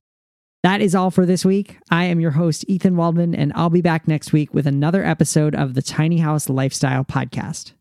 That 0.62 0.80
is 0.80 0.94
all 0.94 1.10
for 1.10 1.26
this 1.26 1.44
week. 1.44 1.78
I 1.90 2.04
am 2.04 2.20
your 2.20 2.30
host, 2.30 2.64
Ethan 2.68 2.96
Waldman, 2.96 3.34
and 3.34 3.52
I'll 3.56 3.68
be 3.68 3.80
back 3.80 4.06
next 4.06 4.32
week 4.32 4.54
with 4.54 4.66
another 4.66 5.04
episode 5.04 5.56
of 5.56 5.74
the 5.74 5.82
Tiny 5.82 6.18
House 6.18 6.48
Lifestyle 6.48 7.04
Podcast. 7.04 7.72